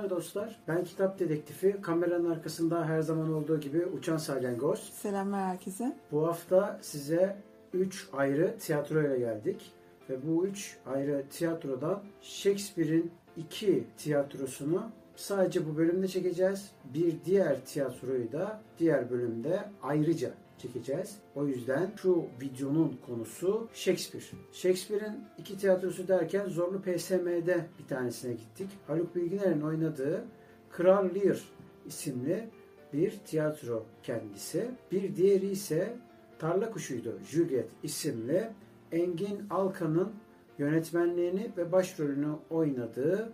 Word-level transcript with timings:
Selamlar 0.00 0.16
dostlar. 0.16 0.56
Ben 0.68 0.84
kitap 0.84 1.18
dedektifi. 1.18 1.76
Kameranın 1.82 2.30
arkasında 2.30 2.84
her 2.84 3.00
zaman 3.00 3.32
olduğu 3.32 3.60
gibi 3.60 3.86
Uçan 3.86 4.16
Salyangoz. 4.16 4.78
Selamlar 4.78 5.44
herkese. 5.44 5.96
Bu 6.12 6.26
hafta 6.26 6.78
size 6.82 7.36
3 7.72 8.08
ayrı 8.12 8.58
tiyatro 8.58 9.00
ile 9.00 9.18
geldik. 9.18 9.72
Ve 10.10 10.26
bu 10.26 10.46
3 10.46 10.76
ayrı 10.86 11.24
tiyatrodan 11.30 12.02
Shakespeare'in 12.22 13.10
2 13.36 13.84
tiyatrosunu 13.96 14.90
sadece 15.16 15.66
bu 15.66 15.76
bölümde 15.76 16.08
çekeceğiz. 16.08 16.70
Bir 16.94 17.14
diğer 17.24 17.64
tiyatroyu 17.64 18.32
da 18.32 18.60
diğer 18.78 19.10
bölümde 19.10 19.64
ayrıca 19.82 20.30
çekeceğiz. 20.60 21.16
O 21.34 21.46
yüzden 21.46 21.92
şu 21.96 22.24
videonun 22.40 22.98
konusu 23.06 23.68
Shakespeare. 23.74 24.24
Shakespeare'in 24.52 25.24
iki 25.38 25.58
tiyatrosu 25.58 26.08
derken 26.08 26.48
Zorlu 26.48 26.82
PSM'de 26.82 27.66
bir 27.78 27.86
tanesine 27.88 28.32
gittik. 28.32 28.68
Haluk 28.86 29.16
Bilginer'in 29.16 29.60
oynadığı 29.60 30.24
Kral 30.70 31.14
Lear 31.14 31.40
isimli 31.86 32.48
bir 32.92 33.10
tiyatro 33.26 33.86
kendisi. 34.02 34.70
Bir 34.92 35.16
diğeri 35.16 35.46
ise 35.46 35.96
Tarla 36.38 36.70
Kuşuydu 36.70 37.18
Juliet 37.30 37.68
isimli 37.82 38.50
Engin 38.92 39.46
Alkan'ın 39.50 40.12
yönetmenliğini 40.58 41.50
ve 41.56 41.72
başrolünü 41.72 42.32
oynadığı 42.50 43.32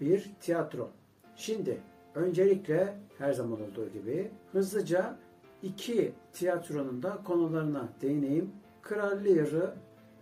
bir 0.00 0.30
tiyatro. 0.40 0.90
Şimdi 1.36 1.80
öncelikle 2.14 2.94
her 3.18 3.32
zaman 3.32 3.58
olduğu 3.62 3.88
gibi 3.92 4.30
hızlıca 4.52 5.18
iki 5.62 6.12
tiyatronun 6.32 7.02
da 7.02 7.18
konularına 7.24 7.88
değineyim. 8.02 8.50
Kral 8.82 9.24
Lear'ı 9.24 9.74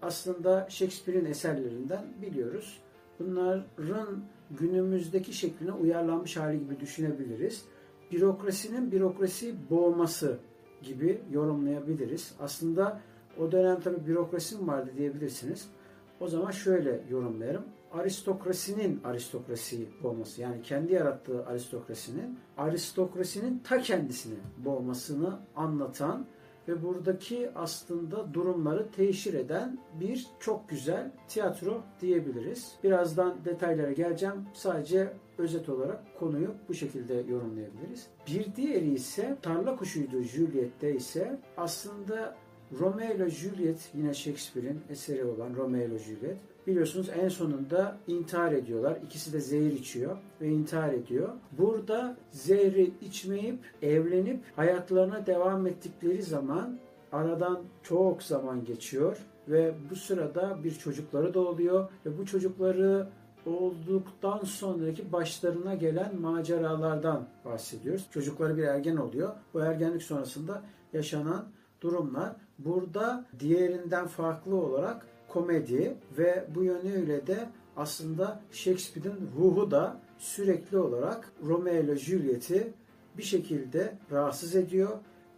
aslında 0.02 0.66
Shakespeare'in 0.70 1.24
eserlerinden 1.24 2.04
biliyoruz. 2.22 2.80
Bunların 3.18 4.20
günümüzdeki 4.50 5.32
şekline 5.32 5.72
uyarlanmış 5.72 6.36
hali 6.36 6.58
gibi 6.58 6.80
düşünebiliriz. 6.80 7.64
Bürokrasinin 8.12 8.92
bürokrasi 8.92 9.54
boğması 9.70 10.38
gibi 10.82 11.20
yorumlayabiliriz. 11.32 12.34
Aslında 12.40 13.00
o 13.38 13.52
dönem 13.52 13.80
tabi 13.80 14.06
bürokrasi 14.06 14.56
mi 14.56 14.66
vardı 14.66 14.90
diyebilirsiniz. 14.96 15.68
O 16.20 16.28
zaman 16.28 16.50
şöyle 16.50 17.00
yorumlarım 17.10 17.64
aristokrasinin 17.92 19.00
aristokrasi 19.04 19.88
olması 20.04 20.40
yani 20.40 20.62
kendi 20.62 20.92
yarattığı 20.92 21.46
aristokrasinin 21.46 22.38
aristokrasinin 22.56 23.58
ta 23.58 23.78
kendisini 23.78 24.38
boğmasını 24.58 25.38
anlatan 25.56 26.26
ve 26.68 26.82
buradaki 26.82 27.50
aslında 27.54 28.34
durumları 28.34 28.90
teşhir 28.90 29.34
eden 29.34 29.78
bir 30.00 30.26
çok 30.40 30.68
güzel 30.68 31.10
tiyatro 31.28 31.82
diyebiliriz. 32.00 32.74
Birazdan 32.84 33.44
detaylara 33.44 33.92
geleceğim. 33.92 34.34
Sadece 34.54 35.12
özet 35.38 35.68
olarak 35.68 36.18
konuyu 36.18 36.54
bu 36.68 36.74
şekilde 36.74 37.14
yorumlayabiliriz. 37.14 38.06
Bir 38.26 38.54
diğeri 38.56 38.92
ise 38.92 39.36
Tarla 39.42 39.76
Kuşuydu 39.76 40.22
Juliet'te 40.22 40.94
ise 40.94 41.40
aslında 41.56 42.36
Romeo 42.80 43.14
ile 43.14 43.30
Juliet 43.30 43.90
yine 43.94 44.14
Shakespeare'in 44.14 44.80
eseri 44.90 45.24
olan 45.24 45.56
Romeo 45.56 45.80
ile 45.80 45.98
Juliet 45.98 46.36
biliyorsunuz 46.66 47.10
en 47.22 47.28
sonunda 47.28 47.96
intihar 48.06 48.52
ediyorlar. 48.52 48.98
İkisi 49.06 49.32
de 49.32 49.40
zehir 49.40 49.72
içiyor 49.72 50.16
ve 50.40 50.48
intihar 50.48 50.92
ediyor. 50.92 51.28
Burada 51.58 52.16
zehri 52.30 52.90
içmeyip 53.00 53.58
evlenip 53.82 54.40
hayatlarına 54.56 55.26
devam 55.26 55.66
ettikleri 55.66 56.22
zaman 56.22 56.78
aradan 57.12 57.60
çok 57.82 58.22
zaman 58.22 58.64
geçiyor 58.64 59.16
ve 59.48 59.74
bu 59.90 59.96
sırada 59.96 60.64
bir 60.64 60.74
çocukları 60.74 61.34
da 61.34 61.40
oluyor 61.40 61.88
ve 62.06 62.18
bu 62.18 62.26
çocukları 62.26 63.08
olduktan 63.46 64.38
sonraki 64.38 65.12
başlarına 65.12 65.74
gelen 65.74 66.20
maceralardan 66.20 67.28
bahsediyoruz. 67.44 68.06
Çocukları 68.10 68.56
bir 68.56 68.62
ergen 68.62 68.96
oluyor. 68.96 69.34
Bu 69.54 69.60
ergenlik 69.60 70.02
sonrasında 70.02 70.62
yaşanan 70.92 71.48
durumlar 71.80 72.36
burada 72.58 73.24
diğerinden 73.40 74.06
farklı 74.06 74.56
olarak 74.56 75.06
komedi 75.28 75.94
ve 76.18 76.46
bu 76.54 76.64
yönüyle 76.64 77.26
de 77.26 77.48
aslında 77.76 78.40
Shakespeare'in 78.52 79.30
ruhu 79.38 79.70
da 79.70 80.00
sürekli 80.18 80.78
olarak 80.78 81.32
Romeo 81.46 81.74
ile 81.74 81.96
Juliet'i 81.96 82.72
bir 83.18 83.22
şekilde 83.22 83.98
rahatsız 84.12 84.56
ediyor. 84.56 84.88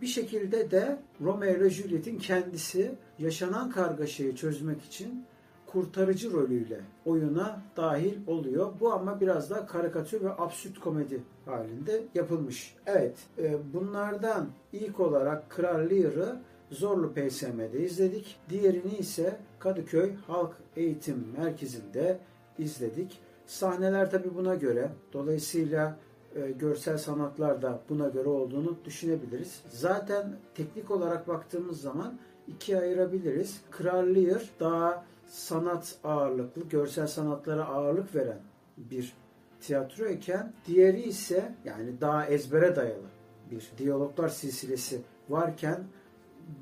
Bir 0.01 0.07
şekilde 0.07 0.71
de 0.71 0.99
Romeo 1.21 1.57
ile 1.57 1.71
Juliet'in 1.71 2.19
kendisi 2.19 2.95
yaşanan 3.19 3.71
kargaşayı 3.71 4.35
çözmek 4.35 4.83
için 4.83 5.25
kurtarıcı 5.67 6.33
rolüyle 6.33 6.81
oyuna 7.05 7.63
dahil 7.77 8.19
oluyor. 8.27 8.73
Bu 8.81 8.93
ama 8.93 9.21
biraz 9.21 9.51
da 9.51 9.67
karikatür 9.67 10.21
ve 10.21 10.31
absürt 10.31 10.81
komedi 10.81 11.23
halinde 11.47 12.03
yapılmış. 12.15 12.77
Evet, 12.87 13.19
e, 13.39 13.59
bunlardan 13.75 14.49
ilk 14.73 15.01
olarak 15.01 15.51
Kral 15.51 15.91
Lear'ı 15.91 16.41
Zorlu 16.71 17.13
PSM'de 17.15 17.81
izledik. 17.81 18.39
Diğerini 18.49 18.97
ise 18.99 19.37
Kadıköy 19.59 20.15
Halk 20.27 20.53
Eğitim 20.77 21.27
Merkezi'nde 21.39 22.19
izledik. 22.59 23.21
Sahneler 23.47 24.11
tabi 24.11 24.35
buna 24.35 24.55
göre. 24.55 24.91
Dolayısıyla 25.13 25.99
e, 26.35 26.51
görsel 26.51 26.99
sanatlar 26.99 27.63
da 27.63 27.81
buna 27.89 28.09
göre 28.09 28.29
olduğunu 28.29 28.77
düşünebiliriz. 28.85 29.63
Zaten 29.69 30.37
teknik 30.55 30.91
olarak 30.91 31.29
baktığımız 31.29 31.81
zaman 31.81 32.19
ikiye 32.49 32.79
ayırabiliriz. 32.79 33.61
Kral 33.71 34.15
Lear 34.15 34.51
daha 34.61 35.05
sanat 35.27 35.99
ağırlıklı, 36.05 36.69
görsel 36.69 37.07
sanatlara 37.07 37.65
ağırlık 37.65 38.15
veren 38.15 38.41
bir 38.77 39.13
tiyatro 39.61 40.07
iken 40.07 40.53
diğeri 40.67 41.03
ise 41.03 41.55
yani 41.65 42.01
daha 42.01 42.27
ezbere 42.27 42.77
dayalı 42.77 43.07
bir 43.51 43.71
diyaloglar 43.79 44.29
silsilesi 44.29 45.01
varken 45.29 45.85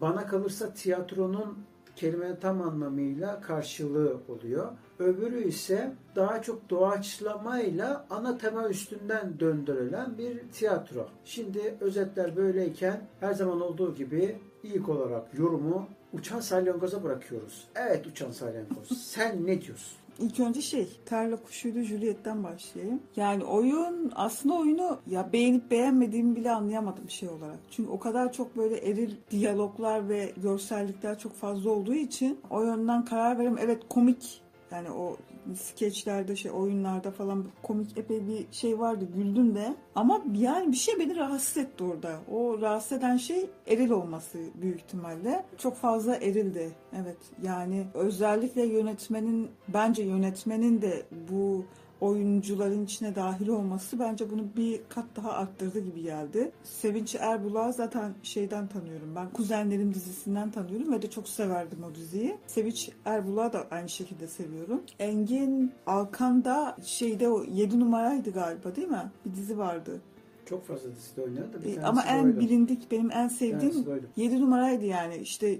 bana 0.00 0.26
kalırsa 0.26 0.74
tiyatronun 0.74 1.58
kelimenin 1.96 2.36
tam 2.36 2.62
anlamıyla 2.62 3.40
karşılığı 3.40 4.16
oluyor. 4.28 4.68
Öbürü 4.98 5.48
ise 5.48 5.92
daha 6.16 6.42
çok 6.42 6.70
doğaçlamayla 6.70 8.06
ana 8.10 8.38
tema 8.38 8.68
üstünden 8.68 9.40
döndürülen 9.40 10.18
bir 10.18 10.48
tiyatro. 10.52 11.08
Şimdi 11.24 11.74
özetler 11.80 12.36
böyleyken 12.36 13.00
her 13.20 13.34
zaman 13.34 13.60
olduğu 13.60 13.94
gibi 13.94 14.36
ilk 14.62 14.88
olarak 14.88 15.38
yorumu 15.38 15.86
Uçan 16.12 16.40
Salyangoz'a 16.40 17.02
bırakıyoruz. 17.02 17.68
Evet 17.76 18.06
Uçan 18.06 18.30
Salyangoz 18.30 18.88
sen 18.88 19.46
ne 19.46 19.62
diyorsun? 19.62 19.98
İlk 20.18 20.40
önce 20.40 20.62
şey, 20.62 20.88
Tarla 21.06 21.36
Kuşuydu 21.36 21.80
Juliet'ten 21.80 22.44
başlayayım. 22.44 23.02
Yani 23.16 23.44
oyun, 23.44 24.12
aslında 24.14 24.54
oyunu 24.54 24.98
ya 25.06 25.32
beğenip 25.32 25.70
beğenmediğimi 25.70 26.36
bile 26.36 26.50
anlayamadım 26.50 27.10
şey 27.10 27.28
olarak. 27.28 27.58
Çünkü 27.70 27.90
o 27.90 27.98
kadar 27.98 28.32
çok 28.32 28.56
böyle 28.56 28.76
eril 28.76 29.14
diyaloglar 29.30 30.08
ve 30.08 30.32
görsellikler 30.36 31.18
çok 31.18 31.32
fazla 31.34 31.70
olduğu 31.70 31.94
için 31.94 32.40
o 32.50 32.62
yönden 32.62 33.04
karar 33.04 33.38
veriyorum. 33.38 33.58
Evet 33.62 33.82
komik 33.88 34.40
yani 34.72 34.90
o 34.90 35.16
skeçlerde 35.56 36.36
şey 36.36 36.50
oyunlarda 36.50 37.10
falan 37.10 37.44
komik 37.62 37.98
epey 37.98 38.26
bir 38.28 38.46
şey 38.52 38.78
vardı 38.78 39.08
güldüm 39.16 39.54
de 39.54 39.74
ama 39.94 40.22
yani 40.34 40.72
bir 40.72 40.76
şey 40.76 40.98
beni 40.98 41.16
rahatsız 41.16 41.56
etti 41.56 41.84
orada. 41.84 42.20
O 42.30 42.60
rahatsız 42.60 42.98
eden 42.98 43.16
şey 43.16 43.50
eril 43.66 43.90
olması 43.90 44.38
büyük 44.54 44.80
ihtimalle. 44.80 45.44
Çok 45.58 45.76
fazla 45.76 46.16
erildi. 46.16 46.70
Evet 47.02 47.18
yani 47.42 47.86
özellikle 47.94 48.66
yönetmenin 48.66 49.50
bence 49.68 50.02
yönetmenin 50.02 50.82
de 50.82 51.02
bu 51.30 51.64
oyuncuların 52.00 52.84
içine 52.84 53.14
dahil 53.14 53.48
olması 53.48 53.98
bence 53.98 54.30
bunu 54.30 54.42
bir 54.56 54.80
kat 54.88 55.04
daha 55.16 55.32
arttırdı 55.32 55.80
gibi 55.80 56.02
geldi. 56.02 56.50
Sevinç 56.64 57.14
Erbulak'ı 57.14 57.72
zaten 57.72 58.14
şeyden 58.22 58.66
tanıyorum. 58.68 59.12
Ben 59.16 59.30
Kuzenlerim 59.30 59.94
dizisinden 59.94 60.50
tanıyorum 60.50 60.92
ve 60.92 61.02
de 61.02 61.10
çok 61.10 61.28
severdim 61.28 61.78
o 61.84 61.94
diziyi. 61.94 62.36
Sevinç 62.46 62.90
Erbulak'ı 63.04 63.52
da 63.58 63.66
aynı 63.70 63.88
şekilde 63.88 64.26
seviyorum. 64.28 64.82
Engin 64.98 65.72
Alkan 65.86 66.44
da 66.44 66.76
şeyde 66.84 67.28
o 67.28 67.44
7 67.44 67.80
numaraydı 67.80 68.30
galiba 68.32 68.76
değil 68.76 68.88
mi? 68.88 69.12
Bir 69.26 69.34
dizi 69.36 69.58
vardı. 69.58 70.00
Çok 70.46 70.66
fazla 70.66 70.90
dizide 70.96 71.22
oynadı 71.22 71.52
da 71.52 71.62
bir 71.64 71.76
E, 71.76 71.82
Ama 71.82 72.04
en 72.04 72.24
oydu. 72.24 72.40
bilindik 72.40 72.90
benim 72.90 73.10
en 73.10 73.28
sevdiğim 73.28 73.60
tanesi 73.60 73.86
de 73.86 73.90
oydu. 73.90 74.06
7 74.16 74.40
numaraydı 74.40 74.84
yani 74.84 75.16
işte 75.16 75.58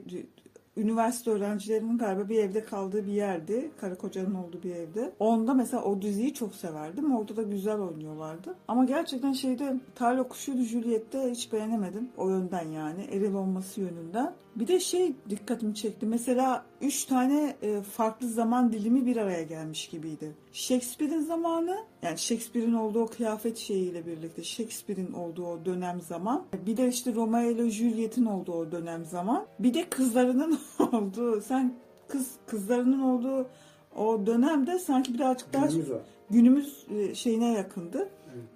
üniversite 0.79 1.31
öğrencilerinin 1.31 1.99
galiba 1.99 2.29
bir 2.29 2.39
evde 2.39 2.65
kaldığı 2.65 3.07
bir 3.07 3.13
yerdi. 3.13 3.71
Karı 3.81 3.99
kocanın 3.99 4.35
olduğu 4.35 4.63
bir 4.63 4.75
evde. 4.75 5.13
Onda 5.19 5.55
mesela 5.55 5.83
o 5.83 6.03
diziyi 6.03 6.35
çok 6.35 6.55
severdim. 6.55 7.17
Orada 7.17 7.37
da 7.37 7.43
güzel 7.43 7.79
oynuyorlardı. 7.79 8.55
Ama 8.69 8.85
gerçekten 8.85 9.33
şeyde 9.33 9.81
Tarla 9.95 10.29
Kuşuydu 10.29 10.63
Juliet'te 10.63 11.31
hiç 11.31 11.53
beğenemedim. 11.53 12.09
O 12.17 12.29
yönden 12.29 12.69
yani. 12.69 13.03
Eril 13.13 13.35
olması 13.35 13.81
yönünden. 13.81 14.35
Bir 14.59 14.69
de 14.69 14.81
şey 14.81 15.13
dikkatimi 15.31 15.75
çekti. 15.75 16.07
Mesela 16.07 16.65
üç 16.81 17.05
tane 17.05 17.57
e, 17.63 17.83
farklı 17.83 18.29
zaman 18.29 18.73
dilimi 18.73 19.07
bir 19.07 19.17
araya 19.17 19.43
gelmiş 19.43 19.89
gibiydi. 19.89 20.33
Shakespeare'in 20.53 21.21
zamanı 21.21 21.77
yani 22.03 22.19
Shakespeare'in 22.19 22.73
olduğu 22.73 23.07
kıyafet 23.07 23.59
şeyiyle 23.59 24.07
birlikte 24.07 24.43
Shakespeare'in 24.43 25.13
olduğu 25.13 25.47
o 25.47 25.65
dönem 25.65 26.01
zaman. 26.01 26.45
Bir 26.67 26.77
de 26.77 26.89
işte 26.89 27.15
Romeo 27.15 27.51
ile 27.51 27.71
Juliet'in 27.71 28.25
olduğu 28.25 28.53
o 28.53 28.73
dönem 28.73 29.05
zaman. 29.05 29.47
Bir 29.59 29.75
de 29.75 29.89
kızlarının 29.91 30.59
olduğu 30.93 31.41
sen 31.41 31.75
kız 32.09 32.31
kızlarının 32.47 33.01
olduğu 33.01 33.47
o 33.97 34.27
dönemde 34.27 34.79
sanki 34.79 35.15
birazcık 35.15 35.53
daha 35.53 35.67
Günümüz 35.67 35.89
günümüz 36.31 36.87
e, 36.91 37.15
şeyine 37.15 37.53
yakındı. 37.53 38.09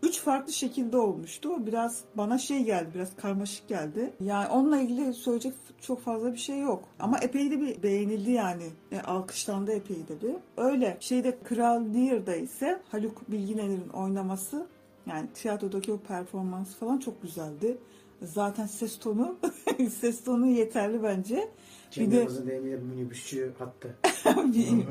Üç 0.02 0.18
farklı 0.20 0.52
şekilde 0.52 0.96
olmuştu. 0.96 1.48
O 1.48 1.66
Biraz 1.66 2.00
bana 2.14 2.38
şey 2.38 2.64
geldi, 2.64 2.88
biraz 2.94 3.16
karmaşık 3.16 3.68
geldi. 3.68 4.12
Yani 4.24 4.48
onunla 4.48 4.80
ilgili 4.80 5.12
söyleyecek 5.14 5.52
çok 5.80 6.00
fazla 6.00 6.32
bir 6.32 6.38
şey 6.38 6.60
yok. 6.60 6.84
Ama 7.00 7.18
epey 7.18 7.50
de 7.50 7.60
bir 7.60 7.82
beğenildi 7.82 8.30
yani. 8.30 8.64
E, 8.92 9.00
alkışlandı 9.00 9.72
epey 9.72 9.96
de 9.96 10.22
bir. 10.22 10.34
Öyle. 10.62 10.96
Şeyde 11.00 11.38
Kral 11.44 11.84
Lear'da 11.94 12.36
ise 12.36 12.80
Haluk 12.90 13.30
Bilginer'in 13.30 13.88
oynaması 13.88 14.66
yani 15.06 15.28
tiyatrodaki 15.34 15.92
o 15.92 15.98
performans 15.98 16.74
falan 16.74 16.98
çok 16.98 17.22
güzeldi. 17.22 17.78
Zaten 18.22 18.66
ses 18.66 18.98
tonu 18.98 19.36
ses 20.00 20.24
tonu 20.24 20.46
yeterli 20.46 21.02
bence. 21.02 21.48
Bir 21.96 22.10
de- 22.10 22.46
deyimiyle 22.46 22.76
minibüsçü 22.76 23.52
hattı. 23.58 23.96
Bil- 24.54 24.82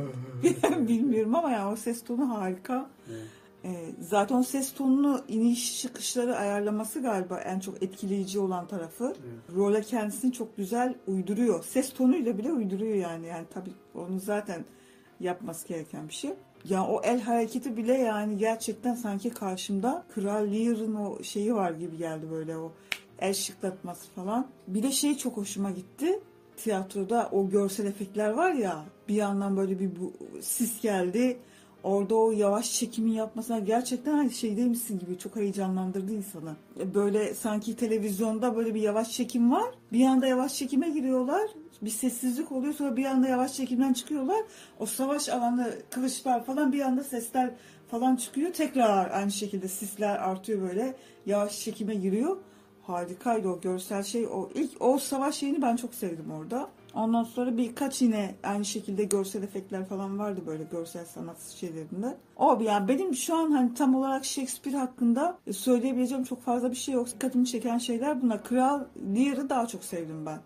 Bilmiyorum 0.87 1.35
ama 1.35 1.51
yani 1.51 1.73
o 1.73 1.75
ses 1.75 2.03
tonu 2.03 2.29
harika. 2.29 2.89
Evet. 3.09 3.21
Ee, 3.65 3.91
zaten 4.01 4.35
o 4.35 4.43
ses 4.43 4.73
tonunu 4.73 5.21
iniş 5.27 5.81
çıkışları 5.81 6.37
ayarlaması 6.37 7.01
galiba 7.01 7.39
en 7.39 7.59
çok 7.59 7.83
etkileyici 7.83 8.39
olan 8.39 8.67
tarafı. 8.67 9.05
Evet. 9.05 9.55
Role 9.55 9.81
kendisini 9.81 10.33
çok 10.33 10.57
güzel 10.57 10.95
uyduruyor. 11.07 11.63
Ses 11.63 11.93
tonuyla 11.93 12.37
bile 12.37 12.51
uyduruyor 12.51 12.95
yani. 12.95 13.27
Yani 13.27 13.45
tabii 13.53 13.71
onu 13.95 14.19
zaten 14.19 14.65
yapması 15.19 15.67
gereken 15.67 16.07
bir 16.07 16.13
şey. 16.13 16.33
Ya 16.69 16.87
o 16.87 17.01
el 17.03 17.21
hareketi 17.21 17.77
bile 17.77 17.93
yani 17.93 18.37
gerçekten 18.37 18.95
sanki 18.95 19.29
karşımda 19.29 20.03
Kral 20.15 20.51
Lear'ın 20.51 20.95
o 20.95 21.23
şeyi 21.23 21.55
var 21.55 21.71
gibi 21.71 21.97
geldi 21.97 22.25
böyle 22.31 22.57
o 22.57 22.71
el 23.19 23.33
şıklatması 23.33 24.09
falan. 24.09 24.47
Bir 24.67 24.83
de 24.83 24.91
şey 24.91 25.17
çok 25.17 25.37
hoşuma 25.37 25.71
gitti. 25.71 26.19
Tiyatroda 26.57 27.29
o 27.31 27.49
görsel 27.49 27.85
efektler 27.85 28.29
var 28.29 28.51
ya 28.51 28.85
bir 29.07 29.15
yandan 29.15 29.57
böyle 29.57 29.79
bir 29.79 29.89
bu, 29.99 30.13
sis 30.41 30.81
geldi. 30.81 31.39
Orada 31.83 32.15
o 32.15 32.31
yavaş 32.31 32.73
çekimi 32.73 33.11
yapmasına 33.11 33.59
gerçekten 33.59 34.13
hani 34.13 34.31
şeydeymişsin 34.31 34.99
gibi 34.99 35.17
çok 35.17 35.35
heyecanlandırdı 35.35 36.13
insanı. 36.13 36.55
Böyle 36.93 37.33
sanki 37.33 37.75
televizyonda 37.75 38.55
böyle 38.55 38.75
bir 38.75 38.81
yavaş 38.81 39.11
çekim 39.11 39.51
var. 39.51 39.73
Bir 39.91 40.05
anda 40.05 40.27
yavaş 40.27 40.55
çekime 40.55 40.89
giriyorlar. 40.89 41.49
Bir 41.81 41.89
sessizlik 41.89 42.51
oluyor 42.51 42.73
sonra 42.73 42.97
bir 42.97 43.05
anda 43.05 43.27
yavaş 43.27 43.53
çekimden 43.53 43.93
çıkıyorlar. 43.93 44.41
O 44.79 44.85
savaş 44.85 45.29
alanı 45.29 45.73
kılıçlar 45.89 46.45
falan 46.45 46.73
bir 46.73 46.81
anda 46.81 47.03
sesler 47.03 47.51
falan 47.91 48.15
çıkıyor. 48.15 48.53
Tekrar 48.53 49.11
aynı 49.11 49.31
şekilde 49.31 49.67
sisler 49.67 50.15
artıyor 50.15 50.61
böyle. 50.61 50.95
Yavaş 51.25 51.59
çekime 51.59 51.95
giriyor. 51.95 52.37
Harikaydı 52.81 53.49
o 53.49 53.61
görsel 53.61 54.03
şey. 54.03 54.27
O 54.27 54.49
ilk 54.55 54.81
o 54.81 54.97
savaş 54.97 55.35
şeyini 55.35 55.61
ben 55.61 55.75
çok 55.75 55.93
sevdim 55.93 56.31
orada. 56.31 56.69
Ondan 56.93 57.23
sonra 57.23 57.57
birkaç 57.57 58.01
yine 58.01 58.35
aynı 58.43 58.65
şekilde 58.65 59.03
görsel 59.03 59.43
efektler 59.43 59.85
falan 59.85 60.19
vardı 60.19 60.41
böyle 60.47 60.63
görsel 60.63 61.05
sanat 61.05 61.41
şeylerinde. 61.41 62.17
O 62.35 62.59
yani 62.61 62.87
benim 62.87 63.15
şu 63.15 63.35
an 63.35 63.51
hani 63.51 63.73
tam 63.73 63.95
olarak 63.95 64.25
Shakespeare 64.25 64.77
hakkında 64.77 65.37
söyleyebileceğim 65.51 66.23
çok 66.23 66.41
fazla 66.41 66.71
bir 66.71 66.75
şey 66.75 66.93
yok. 66.93 67.07
Dikkatimi 67.07 67.45
çeken 67.45 67.77
şeyler 67.77 68.21
bunlar. 68.21 68.43
Kral 68.43 68.81
Lear'ı 69.15 69.49
daha 69.49 69.67
çok 69.67 69.83
sevdim 69.83 70.25
ben. 70.25 70.39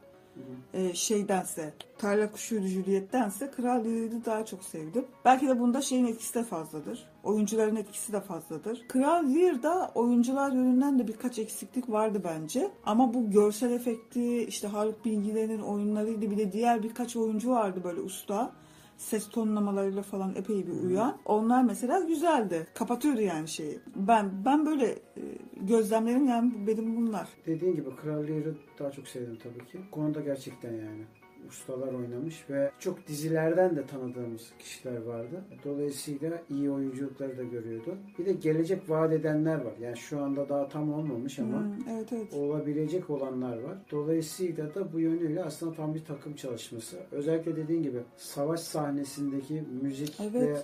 Ee, 0.73 0.93
şeydense, 0.93 1.73
Tarla 1.97 2.31
Kuşuydu 2.31 2.67
Juliet'tense 2.67 3.51
Kral 3.51 3.85
Lear'ı 3.85 4.25
daha 4.25 4.45
çok 4.45 4.63
sevdim. 4.63 5.05
Belki 5.25 5.47
de 5.47 5.59
bunda 5.59 5.81
şeyin 5.81 6.05
etkisi 6.05 6.33
de 6.33 6.43
fazladır. 6.43 7.07
Oyuncuların 7.23 7.75
etkisi 7.75 8.13
de 8.13 8.21
fazladır. 8.21 8.85
Kral 8.87 9.35
Lear'da 9.35 9.91
oyuncular 9.95 10.51
yönünden 10.51 10.99
de 10.99 11.07
birkaç 11.07 11.39
eksiklik 11.39 11.89
vardı 11.89 12.21
bence. 12.23 12.71
Ama 12.85 13.13
bu 13.13 13.31
görsel 13.31 13.71
efekti, 13.71 14.43
işte 14.43 14.67
Haluk 14.67 15.05
Bilgiler'in 15.05 15.61
oyunlarıydı 15.61 16.31
bir 16.31 16.37
de 16.37 16.51
diğer 16.51 16.83
birkaç 16.83 17.15
oyuncu 17.15 17.49
vardı 17.49 17.81
böyle 17.83 18.01
usta. 18.01 18.51
Ses 18.97 19.29
tonlamalarıyla 19.29 20.01
falan 20.01 20.35
epey 20.35 20.67
bir 20.67 20.71
uyan. 20.71 21.17
Onlar 21.25 21.63
mesela 21.63 21.99
güzeldi. 21.99 22.67
Kapatıyordu 22.73 23.21
yani 23.21 23.47
şeyi. 23.47 23.79
Ben 23.95 24.45
ben 24.45 24.65
böyle 24.65 24.85
e, 24.91 25.21
gözlemlerim 25.61 26.27
yani 26.27 26.53
benim 26.67 26.95
bunlar. 26.95 27.27
Dediğin 27.45 27.75
gibi 27.75 27.95
Kral 27.95 28.23
Lear'ı 28.27 28.55
daha 28.79 28.91
çok 28.91 29.07
sevdim 29.07 29.37
tabii 29.43 29.65
ki. 29.65 29.79
Konuda 29.91 30.21
gerçekten 30.21 30.71
yani 30.71 31.05
ustalar 31.49 31.93
oynamış 31.93 32.49
ve 32.49 32.71
çok 32.79 33.07
dizilerden 33.07 33.75
de 33.75 33.85
tanıdığımız 33.85 34.51
kişiler 34.59 35.01
vardı. 35.03 35.43
Dolayısıyla 35.65 36.41
iyi 36.49 36.71
oyunculukları 36.71 37.37
da 37.37 37.43
görüyordu. 37.43 37.95
Bir 38.19 38.25
de 38.25 38.33
gelecek 38.33 38.89
vaat 38.89 39.13
edenler 39.13 39.55
var. 39.55 39.73
Yani 39.81 39.97
şu 39.97 40.21
anda 40.23 40.49
daha 40.49 40.69
tam 40.69 40.93
olmamış 40.93 41.39
ama 41.39 41.59
Hmm, 41.59 41.73
evet 41.89 42.13
evet. 42.13 42.33
olabilecek 42.33 43.09
olanlar 43.09 43.57
var. 43.61 43.77
Dolayısıyla 43.91 44.75
da 44.75 44.93
bu 44.93 44.99
yönüyle 44.99 45.43
aslında 45.43 45.73
tam 45.75 45.95
bir 45.95 46.05
takım 46.05 46.35
çalışması. 46.35 46.97
Özellikle 47.11 47.55
dediğin 47.55 47.83
gibi 47.83 47.99
savaş 48.17 48.59
sahnesindeki 48.59 49.63
müzik 49.81 50.17
Evet. 50.21 50.33
ve 50.35 50.57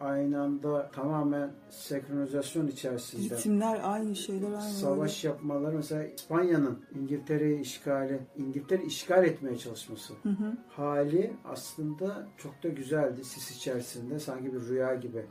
aynı 0.00 0.42
anda 0.42 0.90
tamamen 0.90 1.50
senkronizasyon 1.70 2.66
içerisinde 2.66 3.34
Ritimler 3.36 3.80
aynı 3.82 4.16
şeyler 4.16 4.52
aynı. 4.52 4.60
savaş 4.62 5.24
yapmaları 5.24 5.76
mesela 5.76 6.04
İspanya'nın 6.04 6.84
İngiltere'yi 7.00 7.60
işgali, 7.60 8.20
İngiltere 8.36 8.84
işgal 8.84 9.24
etmeye 9.24 9.58
çalışması 9.58 10.14
Hı 10.22 10.28
hı. 10.28 10.56
hali 10.68 11.32
aslında 11.44 12.26
çok 12.36 12.62
da 12.62 12.68
güzeldi. 12.68 13.24
Sis 13.24 13.56
içerisinde 13.56 14.18
sanki 14.18 14.52
bir 14.54 14.60
rüya 14.60 14.94
gibi 14.94 15.24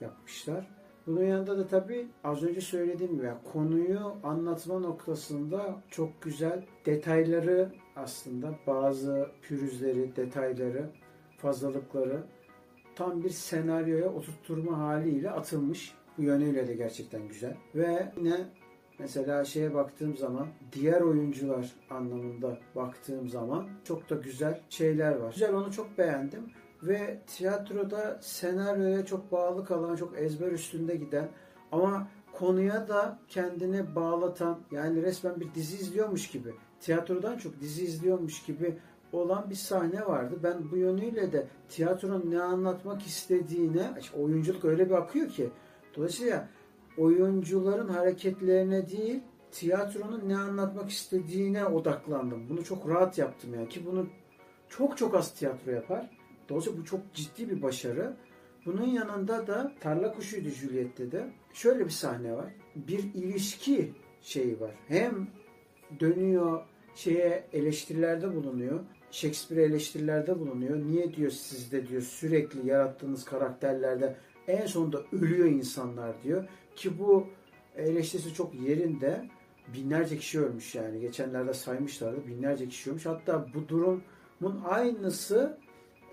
yapmışlar. 0.00 0.66
Bunun 1.06 1.22
yanında 1.22 1.58
da 1.58 1.66
tabii 1.66 2.06
az 2.24 2.42
önce 2.42 2.60
söylediğim 2.60 3.16
gibi 3.16 3.26
yani 3.26 3.38
konuyu 3.52 4.00
anlatma 4.24 4.78
noktasında 4.78 5.76
çok 5.90 6.22
güzel 6.22 6.64
detayları 6.86 7.72
aslında 7.96 8.54
bazı 8.66 9.28
pürüzleri, 9.42 10.16
detayları, 10.16 10.90
fazlalıkları 11.38 12.22
tam 12.98 13.24
bir 13.24 13.30
senaryoya 13.30 14.12
oturtturma 14.12 14.78
haliyle 14.78 15.30
atılmış. 15.30 15.94
Bu 16.18 16.22
yönüyle 16.22 16.68
de 16.68 16.74
gerçekten 16.74 17.28
güzel. 17.28 17.56
Ve 17.74 18.12
yine 18.16 18.36
mesela 18.98 19.44
şeye 19.44 19.74
baktığım 19.74 20.16
zaman 20.16 20.48
diğer 20.72 21.00
oyuncular 21.00 21.72
anlamında 21.90 22.58
baktığım 22.76 23.28
zaman 23.28 23.68
çok 23.84 24.10
da 24.10 24.14
güzel 24.14 24.60
şeyler 24.68 25.16
var. 25.16 25.32
Güzel 25.32 25.54
onu 25.54 25.72
çok 25.72 25.98
beğendim. 25.98 26.42
Ve 26.82 27.20
tiyatroda 27.26 28.18
senaryoya 28.22 29.06
çok 29.06 29.32
bağlı 29.32 29.64
kalan, 29.64 29.96
çok 29.96 30.18
ezber 30.18 30.52
üstünde 30.52 30.96
giden 30.96 31.28
ama 31.72 32.08
konuya 32.32 32.88
da 32.88 33.18
kendini 33.28 33.94
bağlatan 33.94 34.60
yani 34.70 35.02
resmen 35.02 35.40
bir 35.40 35.54
dizi 35.54 35.76
izliyormuş 35.76 36.30
gibi 36.30 36.54
tiyatrodan 36.80 37.38
çok 37.38 37.60
dizi 37.60 37.84
izliyormuş 37.84 38.42
gibi 38.42 38.78
olan 39.12 39.50
bir 39.50 39.54
sahne 39.54 40.06
vardı. 40.06 40.38
Ben 40.42 40.70
bu 40.70 40.76
yönüyle 40.76 41.32
de 41.32 41.46
tiyatronun 41.68 42.30
ne 42.30 42.42
anlatmak 42.42 43.02
istediğine, 43.02 43.92
oyunculuk 44.16 44.64
öyle 44.64 44.86
bir 44.86 44.94
akıyor 44.94 45.28
ki. 45.28 45.50
Dolayısıyla 45.96 46.48
oyuncuların 46.98 47.88
hareketlerine 47.88 48.88
değil, 48.88 49.20
tiyatronun 49.52 50.28
ne 50.28 50.38
anlatmak 50.38 50.90
istediğine 50.90 51.64
odaklandım. 51.64 52.48
Bunu 52.48 52.64
çok 52.64 52.88
rahat 52.88 53.18
yaptım 53.18 53.54
yani 53.54 53.68
ki 53.68 53.86
bunu 53.86 54.06
çok 54.68 54.98
çok 54.98 55.14
az 55.14 55.34
tiyatro 55.34 55.70
yapar. 55.70 56.10
Dolayısıyla 56.48 56.80
bu 56.80 56.84
çok 56.84 57.00
ciddi 57.14 57.50
bir 57.50 57.62
başarı. 57.62 58.16
Bunun 58.66 58.86
yanında 58.86 59.46
da 59.46 59.72
Tarla 59.80 60.14
Kuşu'ydu 60.14 60.48
Juliet'te 60.48 61.12
de. 61.12 61.32
Şöyle 61.52 61.84
bir 61.84 61.90
sahne 61.90 62.36
var. 62.36 62.46
Bir 62.76 63.14
ilişki 63.14 63.92
şeyi 64.22 64.60
var. 64.60 64.74
Hem 64.88 65.28
dönüyor 66.00 66.62
şeye 66.94 67.44
eleştirilerde 67.52 68.34
bulunuyor. 68.36 68.80
Shakespeare 69.10 69.62
eleştirilerde 69.62 70.38
bulunuyor. 70.38 70.76
Niye 70.76 71.14
diyor 71.14 71.30
sizde 71.30 71.88
diyor 71.88 72.02
sürekli 72.02 72.68
yarattığınız 72.68 73.24
karakterlerde 73.24 74.16
en 74.48 74.66
sonunda 74.66 75.02
ölüyor 75.12 75.46
insanlar 75.46 76.22
diyor. 76.22 76.48
Ki 76.76 76.98
bu 76.98 77.26
eleştirisi 77.76 78.34
çok 78.34 78.54
yerinde. 78.54 79.28
Binlerce 79.74 80.18
kişi 80.18 80.40
ölmüş 80.40 80.74
yani. 80.74 81.00
Geçenlerde 81.00 81.54
saymışlardı. 81.54 82.26
Binlerce 82.26 82.68
kişi 82.68 82.90
ölmüş. 82.90 83.06
Hatta 83.06 83.46
bu 83.54 83.68
durumun 83.68 84.62
aynısı 84.64 85.58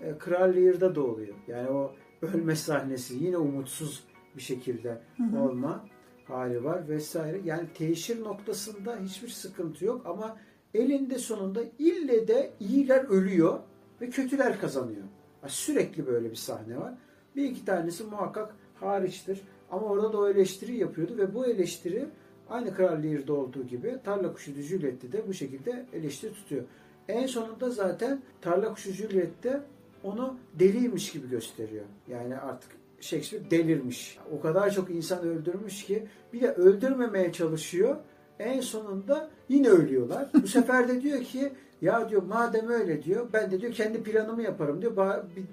e, 0.00 0.18
Kral 0.18 0.54
Lear'da 0.56 0.94
da 0.94 1.02
oluyor. 1.02 1.34
Yani 1.48 1.70
o 1.70 1.94
ölme 2.22 2.56
sahnesi 2.56 3.14
yine 3.24 3.36
umutsuz 3.36 4.04
bir 4.36 4.42
şekilde 4.42 5.00
olma 5.36 5.84
hali 6.24 6.64
var 6.64 6.88
vesaire. 6.88 7.40
Yani 7.44 7.68
teşhir 7.74 8.24
noktasında 8.24 8.98
hiçbir 9.00 9.28
sıkıntı 9.28 9.84
yok 9.84 10.06
ama 10.06 10.36
elinde 10.76 11.18
sonunda 11.18 11.60
ille 11.78 12.28
de 12.28 12.50
iyiler 12.60 13.04
ölüyor 13.04 13.58
ve 14.00 14.10
kötüler 14.10 14.60
kazanıyor. 14.60 15.02
Sürekli 15.46 16.06
böyle 16.06 16.30
bir 16.30 16.36
sahne 16.36 16.76
var. 16.76 16.94
Bir 17.36 17.44
iki 17.44 17.64
tanesi 17.64 18.04
muhakkak 18.04 18.54
hariçtir. 18.80 19.40
Ama 19.70 19.86
orada 19.86 20.12
da 20.12 20.18
o 20.18 20.28
eleştiri 20.28 20.76
yapıyordu 20.76 21.18
ve 21.18 21.34
bu 21.34 21.46
eleştiri 21.46 22.06
aynı 22.48 22.74
Kral 22.74 23.02
Lear'da 23.02 23.34
olduğu 23.34 23.66
gibi 23.66 23.96
Tarla 24.04 24.32
Kuşu 24.32 24.52
Juliet'te 24.52 25.12
de 25.12 25.28
bu 25.28 25.34
şekilde 25.34 25.86
eleştiri 25.92 26.32
tutuyor. 26.32 26.64
En 27.08 27.26
sonunda 27.26 27.70
zaten 27.70 28.22
Tarla 28.40 28.74
Kuşu 28.74 28.92
Juliet'te 28.92 29.60
onu 30.02 30.36
deliymiş 30.58 31.12
gibi 31.12 31.28
gösteriyor. 31.28 31.84
Yani 32.08 32.36
artık 32.36 32.70
Shakespeare 33.00 33.50
delirmiş. 33.50 34.18
O 34.32 34.40
kadar 34.40 34.70
çok 34.70 34.90
insan 34.90 35.22
öldürmüş 35.24 35.84
ki 35.84 36.06
bir 36.32 36.40
de 36.40 36.52
öldürmemeye 36.52 37.32
çalışıyor. 37.32 37.96
En 38.38 38.60
sonunda 38.60 39.30
yine 39.48 39.68
ölüyorlar. 39.68 40.28
Bu 40.42 40.48
sefer 40.48 40.88
de 40.88 41.02
diyor 41.02 41.22
ki 41.22 41.52
ya 41.82 42.08
diyor 42.08 42.22
madem 42.22 42.68
öyle 42.68 43.02
diyor 43.02 43.26
ben 43.32 43.50
de 43.50 43.60
diyor 43.60 43.72
kendi 43.72 44.02
planımı 44.02 44.42
yaparım 44.42 44.82
diyor. 44.82 44.96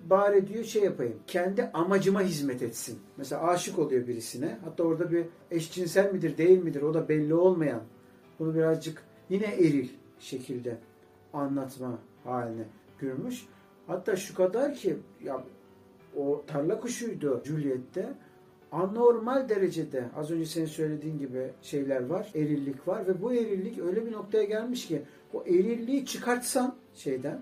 Bari 0.10 0.48
diyor 0.48 0.64
şey 0.64 0.84
yapayım. 0.84 1.20
Kendi 1.28 1.70
amacıma 1.74 2.22
hizmet 2.22 2.62
etsin. 2.62 3.00
Mesela 3.18 3.48
aşık 3.48 3.80
oluyor 3.80 4.08
birisine. 4.08 4.58
Hatta 4.64 4.84
orada 4.84 5.12
bir 5.12 5.26
eşcinsel 5.52 6.14
midir 6.14 6.38
değil 6.38 6.64
midir 6.64 6.82
o 6.82 6.94
da 6.94 7.10
belli 7.10 7.34
olmayan. 7.34 7.82
Bunu 8.40 8.56
birazcık 8.56 9.04
yine 9.30 9.46
eril 9.46 9.90
şekilde 10.20 10.78
anlatma 11.34 12.00
haline 12.24 12.64
görmüş. 13.00 13.46
Hatta 13.88 14.16
şu 14.16 14.36
kadar 14.36 14.74
ki 14.74 14.98
ya 15.24 15.44
o 16.18 16.44
tarla 16.48 16.80
kuşuydu 16.80 17.42
Juliet'te. 17.46 18.14
Anormal 18.74 19.50
derecede 19.50 20.06
az 20.16 20.32
önce 20.32 20.46
senin 20.46 20.66
söylediğin 20.66 21.18
gibi 21.18 21.52
şeyler 21.62 22.06
var. 22.06 22.32
Erillik 22.36 22.88
var 22.88 23.08
ve 23.08 23.22
bu 23.22 23.34
erillik 23.34 23.80
öyle 23.80 24.06
bir 24.06 24.12
noktaya 24.12 24.44
gelmiş 24.44 24.88
ki 24.88 25.02
o 25.34 25.44
erilliği 25.44 26.06
çıkartsan 26.06 26.76
şeyden 26.94 27.42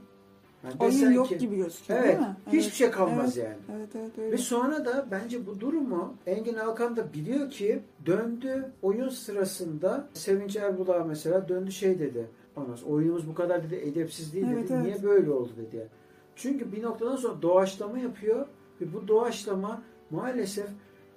yani 0.63 0.75
Oyun 0.79 1.11
yok 1.11 1.27
ki, 1.27 1.37
gibi 1.37 1.55
gözüküyor 1.55 1.99
evet, 1.99 2.09
değil 2.09 2.19
mi? 2.19 2.35
Hiçbir 2.47 2.59
evet. 2.59 2.73
şey 2.73 2.91
kalmaz 2.91 3.37
evet, 3.37 3.47
yani. 3.49 3.79
Evet, 3.79 3.89
evet, 3.95 4.17
öyle. 4.17 4.31
Ve 4.31 4.37
sonra 4.37 4.85
da 4.85 5.07
bence 5.11 5.45
bu 5.45 5.59
durumu 5.59 6.13
Engin 6.25 6.55
Alkan 6.55 6.95
da 6.95 7.13
biliyor 7.13 7.49
ki 7.49 7.81
döndü 8.05 8.71
oyun 8.81 9.09
sırasında 9.09 10.07
Sevinç 10.13 10.55
Erbul'a 10.55 11.03
mesela 11.03 11.47
döndü 11.47 11.71
şey 11.71 11.99
dedi. 11.99 12.27
Ondan 12.55 12.75
sonra 12.75 12.91
oyunumuz 12.91 13.27
bu 13.27 13.33
kadar 13.33 13.63
dedi 13.63 13.75
edepsiz 13.75 14.33
değil 14.33 14.45
evet, 14.53 14.63
dedi. 14.63 14.73
Evet. 14.73 14.85
Niye 14.85 15.03
böyle 15.03 15.31
oldu 15.31 15.51
dedi. 15.57 15.87
Çünkü 16.35 16.71
bir 16.71 16.83
noktadan 16.83 17.15
sonra 17.15 17.41
doğaçlama 17.41 17.99
yapıyor 17.99 18.47
ve 18.81 18.93
bu 18.93 19.07
doğaçlama 19.07 19.83
maalesef 20.09 20.67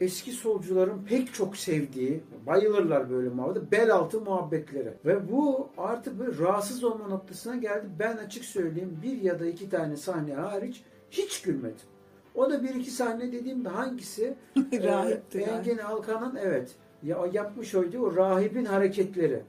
eski 0.01 0.33
solcuların 0.33 1.05
pek 1.09 1.35
çok 1.35 1.57
sevdiği, 1.57 2.21
bayılırlar 2.47 3.11
böyle 3.11 3.29
muhabbete, 3.29 3.71
bel 3.71 3.95
altı 3.95 4.21
muhabbetleri. 4.21 4.93
Ve 5.05 5.33
bu 5.33 5.69
artık 5.79 6.21
bir 6.21 6.39
rahatsız 6.39 6.85
olma 6.85 7.09
noktasına 7.09 7.57
geldi. 7.57 7.87
Ben 7.99 8.17
açık 8.17 8.45
söyleyeyim 8.45 8.99
bir 9.03 9.23
ya 9.23 9.41
da 9.41 9.47
iki 9.47 9.71
tane 9.71 9.97
sahne 9.97 10.35
hariç 10.35 10.83
hiç 11.11 11.43
gülmedim. 11.43 11.87
O 12.35 12.51
da 12.51 12.63
bir 12.63 12.75
iki 12.75 12.91
sahne 12.91 13.33
dediğimde 13.33 13.69
hangisi? 13.69 14.35
Rahipti 14.57 15.39
ee, 15.39 15.43
Engin 15.43 15.79
Alkan'ın 15.79 16.37
evet 16.37 16.75
ya, 17.03 17.19
yapmış 17.33 17.75
oydu 17.75 17.99
o 17.99 18.17
rahibin 18.17 18.65
hareketleri. 18.65 19.43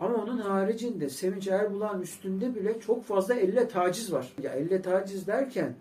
Ama 0.00 0.14
onun 0.14 0.38
haricinde 0.38 1.08
Sevinç 1.08 1.48
Erbulak'ın 1.48 2.02
üstünde 2.02 2.54
bile 2.54 2.80
çok 2.80 3.04
fazla 3.04 3.34
elle 3.34 3.68
taciz 3.68 4.12
var. 4.12 4.32
Ya 4.42 4.52
elle 4.52 4.82
taciz 4.82 5.26
derken 5.26 5.74